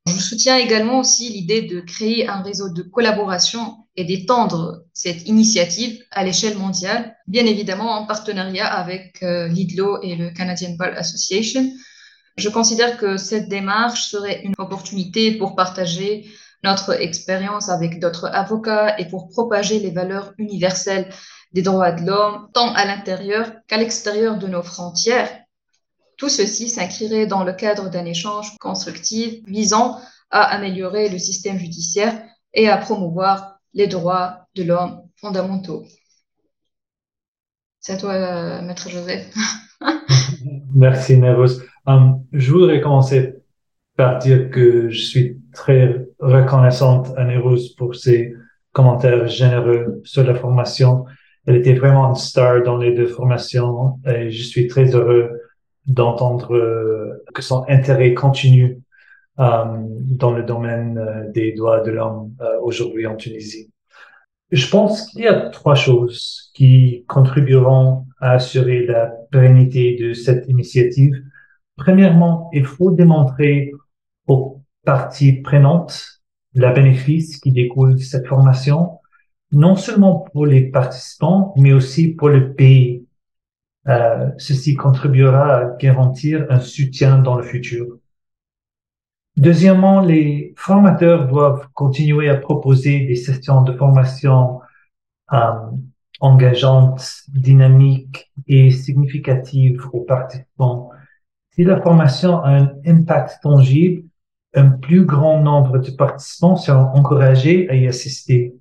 Je 0.07 0.19
soutiens 0.19 0.57
également 0.57 0.99
aussi 0.99 1.29
l'idée 1.29 1.63
de 1.63 1.81
créer 1.81 2.27
un 2.27 2.41
réseau 2.41 2.69
de 2.69 2.81
collaboration 2.81 3.75
et 3.95 4.05
d'étendre 4.05 4.83
cette 4.93 5.27
initiative 5.27 6.01
à 6.11 6.23
l'échelle 6.23 6.57
mondiale, 6.57 7.15
bien 7.27 7.45
évidemment 7.45 7.91
en 7.91 8.05
partenariat 8.05 8.67
avec 8.67 9.21
euh, 9.23 9.47
l'IDLO 9.47 10.01
et 10.01 10.15
le 10.15 10.29
Canadian 10.29 10.75
Bar 10.77 10.93
Association, 10.95 11.69
je 12.37 12.49
considère 12.49 12.97
que 12.97 13.17
cette 13.17 13.49
démarche 13.49 14.09
serait 14.11 14.41
une 14.43 14.53
opportunité 14.59 15.31
pour 15.37 15.55
partager 15.55 16.27
notre 16.63 17.01
expérience 17.01 17.69
avec 17.69 17.99
d'autres 17.99 18.27
avocats 18.27 18.97
et 18.99 19.07
pour 19.07 19.29
propager 19.29 19.79
les 19.79 19.91
valeurs 19.91 20.33
universelles 20.37 21.09
des 21.53 21.63
droits 21.63 21.91
de 21.91 22.05
l'homme, 22.05 22.49
tant 22.53 22.73
à 22.73 22.85
l'intérieur 22.85 23.51
qu'à 23.67 23.77
l'extérieur 23.77 24.37
de 24.37 24.47
nos 24.47 24.61
frontières. 24.61 25.31
Tout 26.17 26.29
ceci 26.29 26.67
s'inscrirait 26.67 27.27
dans 27.27 27.43
le 27.43 27.53
cadre 27.53 27.89
d'un 27.89 28.05
échange 28.05 28.57
constructif 28.57 29.43
visant 29.45 29.97
à 30.31 30.41
améliorer 30.55 31.09
le 31.09 31.19
système 31.19 31.59
judiciaire 31.59 32.19
et 32.53 32.67
à 32.69 32.77
promouvoir 32.77 33.59
les 33.73 33.87
droits 33.87 34.47
de 34.55 34.63
l'homme 34.63 35.03
fondamentaux. 35.15 35.85
C'est 37.79 37.93
à 37.93 37.97
toi, 37.97 38.61
Maître 38.63 38.89
Joseph. 38.89 39.33
Merci, 40.73 41.17
Nervous. 41.17 41.61
Um, 41.85 42.25
je 42.33 42.51
voudrais 42.51 42.81
commencer 42.81 43.35
par 43.95 44.17
dire 44.17 44.49
que 44.49 44.89
je 44.89 45.01
suis 45.01 45.39
très 45.53 46.07
reconnaissante 46.19 47.13
à 47.15 47.23
Nervous 47.23 47.75
pour 47.77 47.95
ses 47.95 48.33
commentaires 48.71 49.27
généreux 49.27 50.01
sur 50.03 50.23
la 50.23 50.33
formation. 50.33 51.05
Elle 51.45 51.57
était 51.57 51.75
vraiment 51.75 52.09
une 52.09 52.15
star 52.15 52.63
dans 52.63 52.77
les 52.77 52.93
deux 52.93 53.07
formations 53.07 53.99
et 54.05 54.31
je 54.31 54.43
suis 54.43 54.67
très 54.67 54.93
heureux 54.95 55.36
d'entendre 55.87 56.55
euh, 56.55 57.23
que 57.33 57.41
son 57.41 57.65
intérêt 57.67 58.13
continue 58.13 58.81
um, 59.37 59.87
dans 59.99 60.31
le 60.31 60.43
domaine 60.43 60.97
euh, 60.97 61.31
des 61.31 61.53
droits 61.53 61.81
de 61.81 61.91
l'homme 61.91 62.35
aujourd'hui 62.61 63.07
en 63.07 63.15
Tunisie. 63.15 63.71
Je 64.51 64.69
pense 64.69 65.07
qu'il 65.07 65.21
y 65.21 65.27
a 65.27 65.49
trois 65.49 65.75
choses 65.75 66.51
qui 66.53 67.03
contribueront 67.07 68.05
à 68.21 68.31
assurer 68.33 68.85
la 68.85 69.07
pérennité 69.29 69.97
de 69.99 70.13
cette 70.13 70.47
initiative. 70.47 71.13
Premièrement, 71.75 72.49
il 72.53 72.65
faut 72.65 72.91
démontrer 72.91 73.71
aux 74.25 74.61
parties 74.85 75.33
prenantes 75.33 76.21
la 76.53 76.71
bénéfice 76.71 77.39
qui 77.39 77.51
découle 77.51 77.95
de 77.95 78.01
cette 78.01 78.25
formation, 78.25 78.99
non 79.51 79.75
seulement 79.75 80.25
pour 80.31 80.45
les 80.45 80.69
participants, 80.69 81.53
mais 81.57 81.73
aussi 81.73 82.09
pour 82.09 82.29
le 82.29 82.53
pays. 82.53 83.05
Euh, 83.87 84.31
ceci 84.37 84.75
contribuera 84.75 85.55
à 85.55 85.77
garantir 85.77 86.45
un 86.49 86.59
soutien 86.59 87.19
dans 87.19 87.35
le 87.35 87.43
futur. 87.43 87.99
Deuxièmement, 89.37 90.01
les 90.01 90.53
formateurs 90.57 91.27
doivent 91.27 91.67
continuer 91.73 92.27
à 92.27 92.35
proposer 92.35 93.05
des 93.05 93.15
sessions 93.15 93.61
de 93.61 93.71
formation 93.71 94.61
euh, 95.31 95.37
engageantes, 96.19 97.23
dynamiques 97.29 98.31
et 98.47 98.71
significatives 98.71 99.87
aux 99.93 100.01
participants. 100.01 100.89
Si 101.51 101.63
la 101.63 101.79
formation 101.81 102.43
a 102.43 102.49
un 102.49 102.73
impact 102.85 103.37
tangible, 103.41 104.03
un 104.53 104.69
plus 104.69 105.05
grand 105.05 105.41
nombre 105.41 105.77
de 105.77 105.91
participants 105.91 106.55
seront 106.55 106.87
encouragés 106.93 107.69
à 107.69 107.75
y 107.75 107.87
assister. 107.87 108.56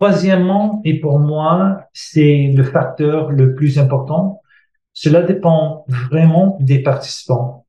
Troisièmement, 0.00 0.80
et 0.86 0.98
pour 0.98 1.18
moi, 1.18 1.82
c'est 1.92 2.50
le 2.56 2.64
facteur 2.64 3.30
le 3.30 3.54
plus 3.54 3.78
important, 3.78 4.40
cela 4.94 5.20
dépend 5.22 5.84
vraiment 5.88 6.56
des 6.58 6.82
participants. 6.82 7.66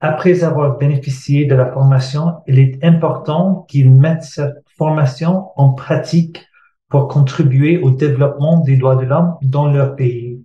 Après 0.00 0.42
avoir 0.42 0.76
bénéficié 0.76 1.44
de 1.44 1.54
la 1.54 1.70
formation, 1.70 2.38
il 2.48 2.58
est 2.58 2.84
important 2.84 3.64
qu'ils 3.68 3.92
mettent 3.92 4.24
cette 4.24 4.56
formation 4.76 5.50
en 5.54 5.72
pratique 5.72 6.44
pour 6.88 7.06
contribuer 7.06 7.78
au 7.78 7.92
développement 7.92 8.58
des 8.58 8.76
droits 8.76 8.96
de 8.96 9.04
l'homme 9.04 9.36
dans 9.40 9.70
leur 9.70 9.94
pays. 9.94 10.44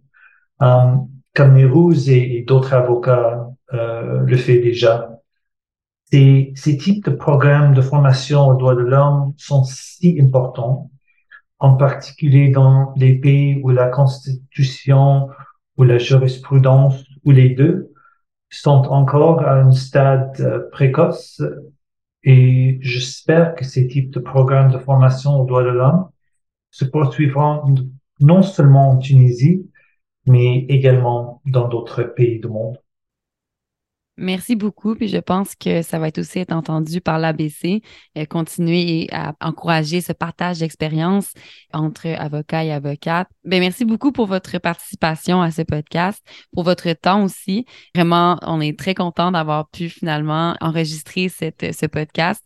Euh, 0.61 0.95
comme 1.33 1.55
Nérouz 1.55 2.09
et, 2.09 2.43
d'autres 2.47 2.75
avocats 2.75 3.47
euh, 3.73 4.19
le 4.19 4.37
fait 4.37 4.59
déjà. 4.59 5.10
Ces, 6.11 6.51
ces 6.55 6.77
types 6.77 7.05
de 7.05 7.11
programmes 7.11 7.73
de 7.73 7.81
formation 7.81 8.47
aux 8.47 8.55
droits 8.55 8.75
de 8.75 8.81
l'homme 8.81 9.33
sont 9.37 9.63
si 9.63 10.19
importants, 10.21 10.91
en 11.59 11.75
particulier 11.75 12.49
dans 12.49 12.93
les 12.95 13.15
pays 13.17 13.61
où 13.63 13.69
la 13.69 13.87
constitution 13.87 15.29
ou 15.77 15.83
la 15.83 15.97
jurisprudence 15.97 17.03
ou 17.23 17.31
les 17.31 17.49
deux 17.49 17.93
sont 18.49 18.83
encore 18.89 19.41
à 19.41 19.61
un 19.61 19.71
stade 19.71 20.35
euh, 20.41 20.69
précoce 20.71 21.41
et 22.23 22.77
j'espère 22.81 23.55
que 23.55 23.65
ces 23.65 23.87
types 23.87 24.11
de 24.11 24.19
programmes 24.19 24.71
de 24.71 24.77
formation 24.77 25.39
aux 25.39 25.45
droits 25.45 25.63
de 25.63 25.69
l'homme 25.69 26.09
se 26.69 26.85
poursuivront 26.85 27.75
non 28.19 28.41
seulement 28.43 28.91
en 28.91 28.97
Tunisie, 28.97 29.67
mais 30.27 30.59
également 30.69 31.41
dans 31.45 31.67
d'autres 31.67 32.03
pays 32.03 32.39
du 32.39 32.47
monde. 32.47 32.77
Merci 34.17 34.55
beaucoup. 34.55 34.93
Puis 34.95 35.07
je 35.07 35.17
pense 35.17 35.55
que 35.55 35.81
ça 35.81 35.97
va 35.97 36.09
être 36.09 36.19
aussi 36.19 36.39
être 36.39 36.51
entendu 36.51 37.01
par 37.01 37.17
l'ABC, 37.17 37.81
euh, 38.17 38.25
continuer 38.25 39.07
à 39.11 39.33
encourager 39.41 40.01
ce 40.01 40.11
partage 40.11 40.59
d'expérience 40.59 41.31
entre 41.73 42.07
avocats 42.07 42.63
et 42.63 42.71
avocates. 42.71 43.29
Ben, 43.45 43.59
merci 43.59 43.85
beaucoup 43.85 44.11
pour 44.11 44.27
votre 44.27 44.59
participation 44.59 45.41
à 45.41 45.49
ce 45.49 45.61
podcast, 45.61 46.21
pour 46.53 46.63
votre 46.63 46.91
temps 46.93 47.23
aussi. 47.23 47.65
Vraiment, 47.95 48.37
on 48.43 48.59
est 48.59 48.77
très 48.77 48.93
content 48.93 49.31
d'avoir 49.31 49.69
pu 49.69 49.89
finalement 49.89 50.55
enregistrer 50.59 51.29
cette, 51.29 51.73
ce 51.73 51.85
podcast 51.85 52.43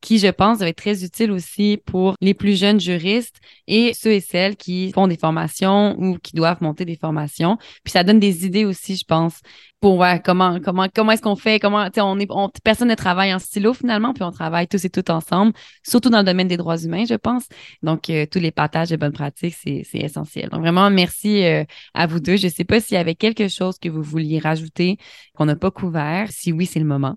qui, 0.00 0.18
je 0.18 0.28
pense, 0.28 0.58
va 0.58 0.68
être 0.68 0.76
très 0.76 1.04
utile 1.04 1.32
aussi 1.32 1.80
pour 1.84 2.14
les 2.20 2.34
plus 2.34 2.58
jeunes 2.58 2.80
juristes 2.80 3.36
et 3.66 3.92
ceux 3.94 4.12
et 4.12 4.20
celles 4.20 4.56
qui 4.56 4.92
font 4.92 5.08
des 5.08 5.16
formations 5.16 5.96
ou 5.98 6.18
qui 6.18 6.34
doivent 6.34 6.62
monter 6.62 6.84
des 6.84 6.96
formations. 6.96 7.58
Puis 7.84 7.92
ça 7.92 8.04
donne 8.04 8.20
des 8.20 8.46
idées 8.46 8.64
aussi, 8.64 8.96
je 8.96 9.04
pense, 9.04 9.40
pour 9.80 9.96
voir 9.96 10.22
comment 10.22 10.58
comment 10.60 10.86
comment 10.94 11.12
est-ce 11.12 11.22
qu'on 11.22 11.36
fait, 11.36 11.60
comment 11.60 11.88
on 11.98 12.18
est 12.18 12.26
on, 12.30 12.50
personne 12.64 12.88
ne 12.88 12.94
travaille 12.94 13.32
en 13.32 13.38
stylo 13.38 13.72
finalement, 13.74 14.12
puis 14.12 14.22
on 14.22 14.30
travaille 14.30 14.66
tous 14.66 14.84
et 14.84 14.90
toutes 14.90 15.10
ensemble, 15.10 15.52
surtout 15.86 16.10
dans 16.10 16.18
le 16.18 16.24
domaine 16.24 16.48
des 16.48 16.56
droits 16.56 16.78
humains, 16.78 17.04
je 17.08 17.14
pense. 17.14 17.44
Donc 17.82 18.10
euh, 18.10 18.26
tous 18.30 18.38
les 18.40 18.50
partages 18.50 18.90
de 18.90 18.96
bonnes 18.96 19.12
pratiques, 19.12 19.54
c'est 19.54 19.86
essentiel. 19.94 20.48
Donc 20.50 20.60
vraiment 20.60 20.90
merci 20.90 21.44
euh, 21.44 21.64
à 21.94 22.06
vous 22.06 22.20
deux. 22.20 22.36
Je 22.36 22.46
ne 22.46 22.52
sais 22.52 22.64
pas 22.64 22.80
s'il 22.80 22.96
y 22.96 23.00
avait 23.00 23.14
quelque 23.14 23.48
chose 23.48 23.78
que 23.78 23.88
vous 23.88 24.02
vouliez 24.02 24.38
rajouter 24.38 24.98
qu'on 25.34 25.46
n'a 25.46 25.56
pas 25.56 25.70
couvert. 25.70 26.28
Si 26.30 26.52
oui, 26.52 26.66
c'est 26.66 26.80
le 26.80 26.84
moment. 26.84 27.16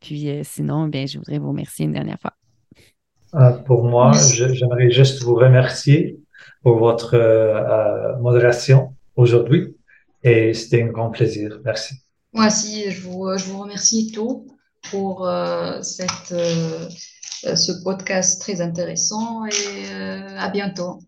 Puis 0.00 0.28
euh, 0.30 0.42
sinon, 0.44 0.88
bien, 0.88 1.06
je 1.06 1.18
voudrais 1.18 1.38
vous 1.38 1.48
remercier 1.48 1.86
une 1.86 1.92
dernière 1.92 2.18
fois. 2.20 2.32
Euh, 3.34 3.52
pour 3.52 3.84
moi, 3.84 4.12
j'aimerais 4.12 4.90
juste 4.90 5.22
vous 5.22 5.34
remercier 5.34 6.18
pour 6.62 6.78
votre 6.78 7.14
euh, 7.14 8.16
modération 8.18 8.94
aujourd'hui 9.16 9.76
et 10.22 10.52
c'était 10.52 10.82
un 10.82 10.88
grand 10.88 11.10
plaisir. 11.10 11.60
Merci. 11.64 12.01
Moi 12.32 12.46
aussi, 12.46 12.90
je 12.90 13.02
vous, 13.02 13.36
je 13.36 13.44
vous 13.44 13.60
remercie 13.60 14.10
tout 14.12 14.46
pour 14.90 15.28
cette 15.82 16.34
euh, 17.44 17.56
ce 17.56 17.72
podcast 17.82 18.40
très 18.40 18.60
intéressant 18.60 19.44
et 19.46 19.50
euh, 19.90 20.38
à 20.38 20.48
bientôt 20.48 21.00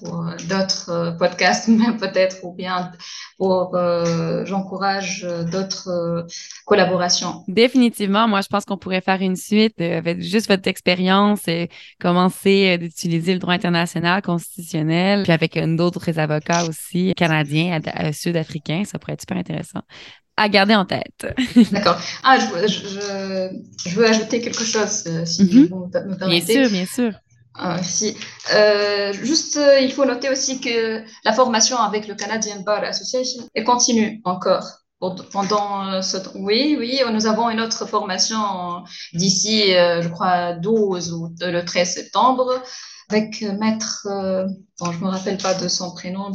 pour 0.00 0.26
euh, 0.26 0.36
d'autres 0.46 1.16
podcasts, 1.18 1.70
peut-être, 1.98 2.44
ou 2.44 2.52
bien 2.52 2.92
pour, 3.38 3.78
j'encourage 4.44 5.26
d'autres 5.50 6.26
collaborations. 6.66 7.44
Définitivement, 7.46 8.26
moi, 8.26 8.40
je 8.40 8.48
pense 8.48 8.64
qu'on 8.64 8.76
pourrait 8.76 9.00
faire 9.00 9.22
une 9.22 9.36
suite 9.36 9.80
avec 9.80 10.20
juste 10.20 10.48
votre 10.48 10.66
expérience 10.66 11.46
et 11.46 11.68
commencer 12.00 12.76
d'utiliser 12.78 13.32
le 13.32 13.38
droit 13.38 13.54
international 13.54 14.22
constitutionnel, 14.22 15.22
puis 15.22 15.32
avec 15.32 15.56
d'autres 15.76 16.18
avocats 16.18 16.64
aussi, 16.64 17.14
canadiens, 17.16 17.80
sud-africains, 18.12 18.82
ça 18.84 18.98
pourrait 18.98 19.12
être 19.12 19.20
super 19.20 19.38
intéressant 19.38 19.82
à 20.38 20.48
garder 20.48 20.74
en 20.74 20.86
tête. 20.86 21.26
D'accord. 21.72 21.98
Ah, 22.22 22.38
je, 22.38 22.68
je, 22.68 23.90
je, 23.90 23.94
veux 23.96 24.06
ajouter 24.06 24.40
quelque 24.40 24.64
chose, 24.64 25.04
euh, 25.06 25.26
si 25.26 25.42
mhm. 25.44 25.66
vous 25.66 25.86
me 25.86 25.90
permettez. 25.90 26.26
Bien 26.26 26.40
sûr, 26.40 26.70
bien 26.70 26.86
sûr. 26.86 27.12
Ah, 27.54 27.74
merci. 27.74 28.16
Euh, 28.54 29.12
juste, 29.12 29.56
euh, 29.56 29.80
il 29.80 29.92
faut 29.92 30.04
noter 30.04 30.30
aussi 30.30 30.60
que 30.60 31.02
la 31.24 31.32
formation 31.32 31.76
avec 31.76 32.06
le 32.06 32.14
Canadian 32.14 32.60
Bar 32.60 32.84
Association 32.84 33.42
est 33.54 33.64
continue 33.64 34.20
encore. 34.24 34.64
Pendant 35.00 36.02
ce 36.02 36.16
temps. 36.16 36.32
Oui, 36.34 36.74
oui, 36.76 37.00
nous 37.12 37.26
avons 37.26 37.48
une 37.50 37.60
autre 37.60 37.86
formation 37.86 38.82
d'ici, 39.12 39.70
je 39.70 40.08
crois, 40.08 40.54
12 40.54 41.12
ou 41.12 41.32
le 41.40 41.60
13 41.60 41.88
septembre 41.88 42.60
avec 43.08 43.42
maître, 43.60 44.08
bon, 44.80 44.90
je 44.90 44.98
me 44.98 45.06
rappelle 45.06 45.38
pas 45.38 45.54
de 45.54 45.68
son 45.68 45.92
prénom, 45.92 46.32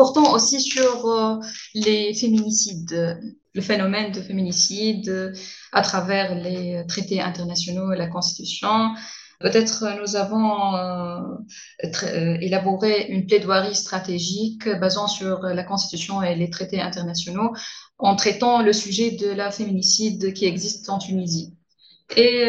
portant 0.00 0.32
aussi 0.32 0.62
sur 0.62 1.10
euh, 1.10 1.36
les 1.74 2.14
féminicides, 2.14 3.20
le 3.52 3.60
phénomène 3.60 4.10
de 4.12 4.22
féminicide 4.22 5.34
à 5.72 5.82
travers 5.82 6.34
les 6.34 6.82
traités 6.88 7.20
internationaux 7.20 7.92
et 7.92 7.98
la 7.98 8.06
Constitution. 8.06 8.94
Peut-être 9.40 9.78
nous 10.00 10.16
avons 10.16 10.74
euh, 10.74 11.20
euh, 11.84 12.38
élaboré 12.40 13.08
une 13.10 13.26
plaidoirie 13.26 13.74
stratégique 13.74 14.66
basant 14.80 15.06
sur 15.06 15.42
la 15.42 15.64
Constitution 15.64 16.22
et 16.22 16.34
les 16.34 16.48
traités 16.48 16.80
internationaux 16.80 17.52
en 17.98 18.16
traitant 18.16 18.62
le 18.62 18.72
sujet 18.72 19.10
de 19.10 19.30
la 19.30 19.50
féminicide 19.50 20.32
qui 20.32 20.46
existe 20.46 20.88
en 20.88 20.96
Tunisie. 20.96 21.52
Et 22.16 22.42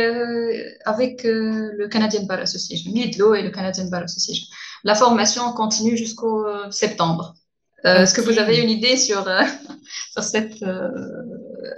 avec 0.86 1.24
le 1.24 1.88
Canadian 1.88 2.24
Bar 2.24 2.40
Association, 2.40 2.92
l'IDLO 2.96 3.36
et 3.36 3.44
le 3.44 3.52
Canadian 3.52 3.88
Bar 3.90 4.04
Association. 4.04 4.48
La 4.84 4.96
formation 4.96 5.54
continue 5.54 5.96
jusqu'au 5.96 6.46
euh, 6.46 6.72
septembre. 6.72 7.36
Euh, 7.86 8.04
est-ce 8.04 8.14
que 8.14 8.22
vous 8.22 8.38
avez 8.38 8.60
une 8.60 8.70
idée 8.70 8.96
sur, 8.96 9.28
euh, 9.28 9.42
sur, 10.14 10.24
cette, 10.24 10.64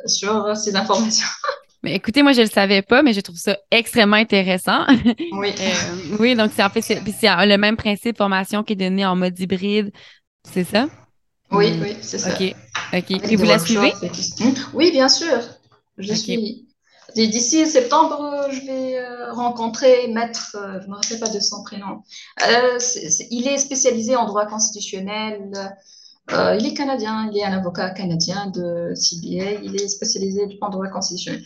sur 0.05 0.55
ces 0.55 0.75
informations? 0.75 1.27
Mais 1.83 1.95
écoutez, 1.95 2.23
moi, 2.23 2.31
je 2.31 2.41
le 2.41 2.47
savais 2.47 2.81
pas, 2.81 3.03
mais 3.03 3.11
je 3.11 3.19
trouve 3.19 3.35
ça 3.35 3.57
extrêmement 3.69 4.15
intéressant. 4.15 4.85
Oui. 5.33 5.49
Euh, 5.59 6.15
oui, 6.17 6.33
donc 6.33 6.51
c'est 6.55 6.63
en 6.63 6.69
fait, 6.69 6.81
c'est 6.81 7.01
le 7.03 7.57
même 7.57 7.75
principe 7.75 8.17
formation 8.17 8.63
qui 8.63 8.73
est 8.73 8.77
donné 8.77 9.05
en 9.05 9.17
mode 9.17 9.37
hybride, 9.37 9.91
c'est 10.49 10.63
ça? 10.63 10.87
Oui, 11.51 11.71
hmm. 11.71 11.81
oui, 11.81 11.97
c'est 12.01 12.19
ça. 12.19 12.29
OK. 12.33 12.55
OK. 12.93 13.11
Et 13.31 13.35
vous 13.35 13.43
la 13.43 13.59
suivez? 13.59 13.91
Oui, 14.73 14.91
bien 14.91 15.09
sûr. 15.09 15.39
Je 15.97 16.13
suis. 16.13 16.67
D'ici 17.15 17.67
septembre, 17.67 18.47
je 18.51 18.65
vais 18.65 18.97
euh, 18.97 19.31
rencontrer 19.33 20.07
Maître, 20.07 20.55
euh, 20.55 20.79
je 20.81 20.87
ne 20.87 20.91
me 20.91 20.95
rappelle 20.95 21.19
pas 21.19 21.29
de 21.29 21.39
son 21.39 21.63
prénom. 21.63 22.01
il 23.29 23.47
est 23.47 23.57
spécialisé 23.57 24.15
en 24.15 24.25
droit 24.25 24.45
constitutionnel. 24.45 25.51
il 26.29 26.65
est 26.65 26.73
canadien, 26.73 27.29
il 27.31 27.37
est 27.37 27.43
un 27.43 27.53
avocat 27.53 27.91
canadien 27.91 28.47
de 28.47 28.93
CBA. 28.95 29.61
Il 29.63 29.79
est 29.79 29.87
spécialisé 29.87 30.57
en 30.61 30.69
droit 30.69 30.87
constitutionnel. 30.87 31.43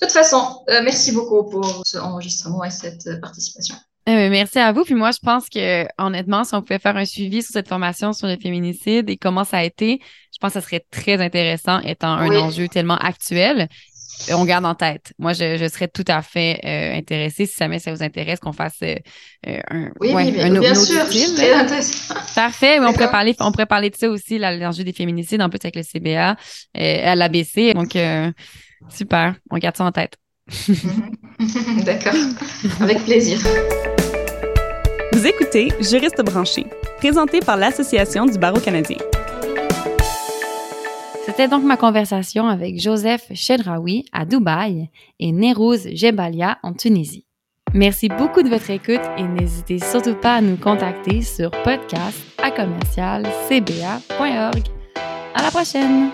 De 0.00 0.06
toute 0.06 0.14
façon, 0.14 0.62
euh, 0.70 0.80
merci 0.82 1.12
beaucoup 1.12 1.44
pour 1.50 1.82
ce 1.84 1.98
enregistrement 1.98 2.64
et 2.64 2.70
cette 2.70 3.06
euh, 3.06 3.20
participation. 3.20 3.74
Euh, 4.08 4.30
merci 4.30 4.58
à 4.58 4.72
vous. 4.72 4.82
Puis 4.82 4.94
moi, 4.94 5.10
je 5.10 5.18
pense 5.22 5.50
que 5.50 5.84
honnêtement, 5.98 6.42
si 6.42 6.54
on 6.54 6.62
pouvait 6.62 6.78
faire 6.78 6.96
un 6.96 7.04
suivi 7.04 7.42
sur 7.42 7.52
cette 7.52 7.68
formation 7.68 8.14
sur 8.14 8.26
le 8.26 8.38
féminicide 8.38 9.10
et 9.10 9.18
comment 9.18 9.44
ça 9.44 9.58
a 9.58 9.62
été, 9.62 10.00
je 10.32 10.38
pense 10.40 10.54
que 10.54 10.60
ça 10.60 10.66
serait 10.66 10.86
très 10.90 11.20
intéressant 11.20 11.80
étant 11.80 12.12
un 12.12 12.34
enjeu 12.34 12.66
tellement 12.68 12.96
actuel. 12.96 13.68
On 14.32 14.44
garde 14.44 14.66
en 14.66 14.74
tête. 14.74 15.12
Moi, 15.18 15.32
je, 15.32 15.68
serais 15.68 15.88
tout 15.88 16.04
à 16.06 16.22
fait 16.22 16.60
intéressée, 16.96 17.46
si 17.46 17.56
jamais 17.58 17.78
ça 17.78 17.92
vous 17.92 18.02
intéresse, 18.02 18.38
qu'on 18.38 18.52
fasse 18.52 18.82
un, 19.46 19.90
oui, 20.00 20.12
oui, 20.14 20.30
bien 20.32 20.74
sûr, 20.74 21.00
intéressant. 21.00 22.14
Parfait. 22.34 22.78
on 22.80 22.92
pourrait 22.92 23.10
parler, 23.10 23.34
on 23.40 23.50
pourrait 23.50 23.66
parler 23.66 23.90
de 23.90 23.96
ça 23.96 24.08
aussi, 24.08 24.38
l'enjeu 24.38 24.84
des 24.84 24.92
féminicides, 24.92 25.40
en 25.40 25.48
plus 25.48 25.60
avec 25.62 25.76
le 25.76 25.82
CBA, 25.82 26.36
à 26.74 27.16
l'ABC. 27.16 27.74
Donc, 27.74 27.96
Super, 28.88 29.34
on 29.50 29.58
garde 29.58 29.76
ça 29.76 29.84
en 29.84 29.92
tête. 29.92 30.16
D'accord, 31.84 32.14
avec 32.80 33.04
plaisir. 33.04 33.38
Vous 35.12 35.26
écoutez 35.26 35.68
Juriste 35.80 36.22
branché, 36.22 36.66
présenté 36.98 37.40
par 37.40 37.56
l'Association 37.56 38.26
du 38.26 38.38
barreau 38.38 38.58
canadien. 38.58 38.96
C'était 41.24 41.48
donc 41.48 41.64
ma 41.64 41.76
conversation 41.76 42.48
avec 42.48 42.80
Joseph 42.80 43.30
Chedraoui 43.34 44.06
à 44.12 44.24
Dubaï 44.24 44.88
et 45.18 45.32
Nérouz 45.32 45.88
Jebalia 45.92 46.58
en 46.62 46.72
Tunisie. 46.72 47.26
Merci 47.72 48.08
beaucoup 48.08 48.42
de 48.42 48.48
votre 48.48 48.70
écoute 48.70 49.02
et 49.16 49.22
n'hésitez 49.22 49.78
surtout 49.78 50.14
pas 50.14 50.36
à 50.36 50.40
nous 50.40 50.56
contacter 50.56 51.22
sur 51.22 51.50
podcast 51.62 52.18
à 52.42 52.50
commercial. 52.50 53.24
À 55.34 55.42
la 55.42 55.50
prochaine! 55.50 56.10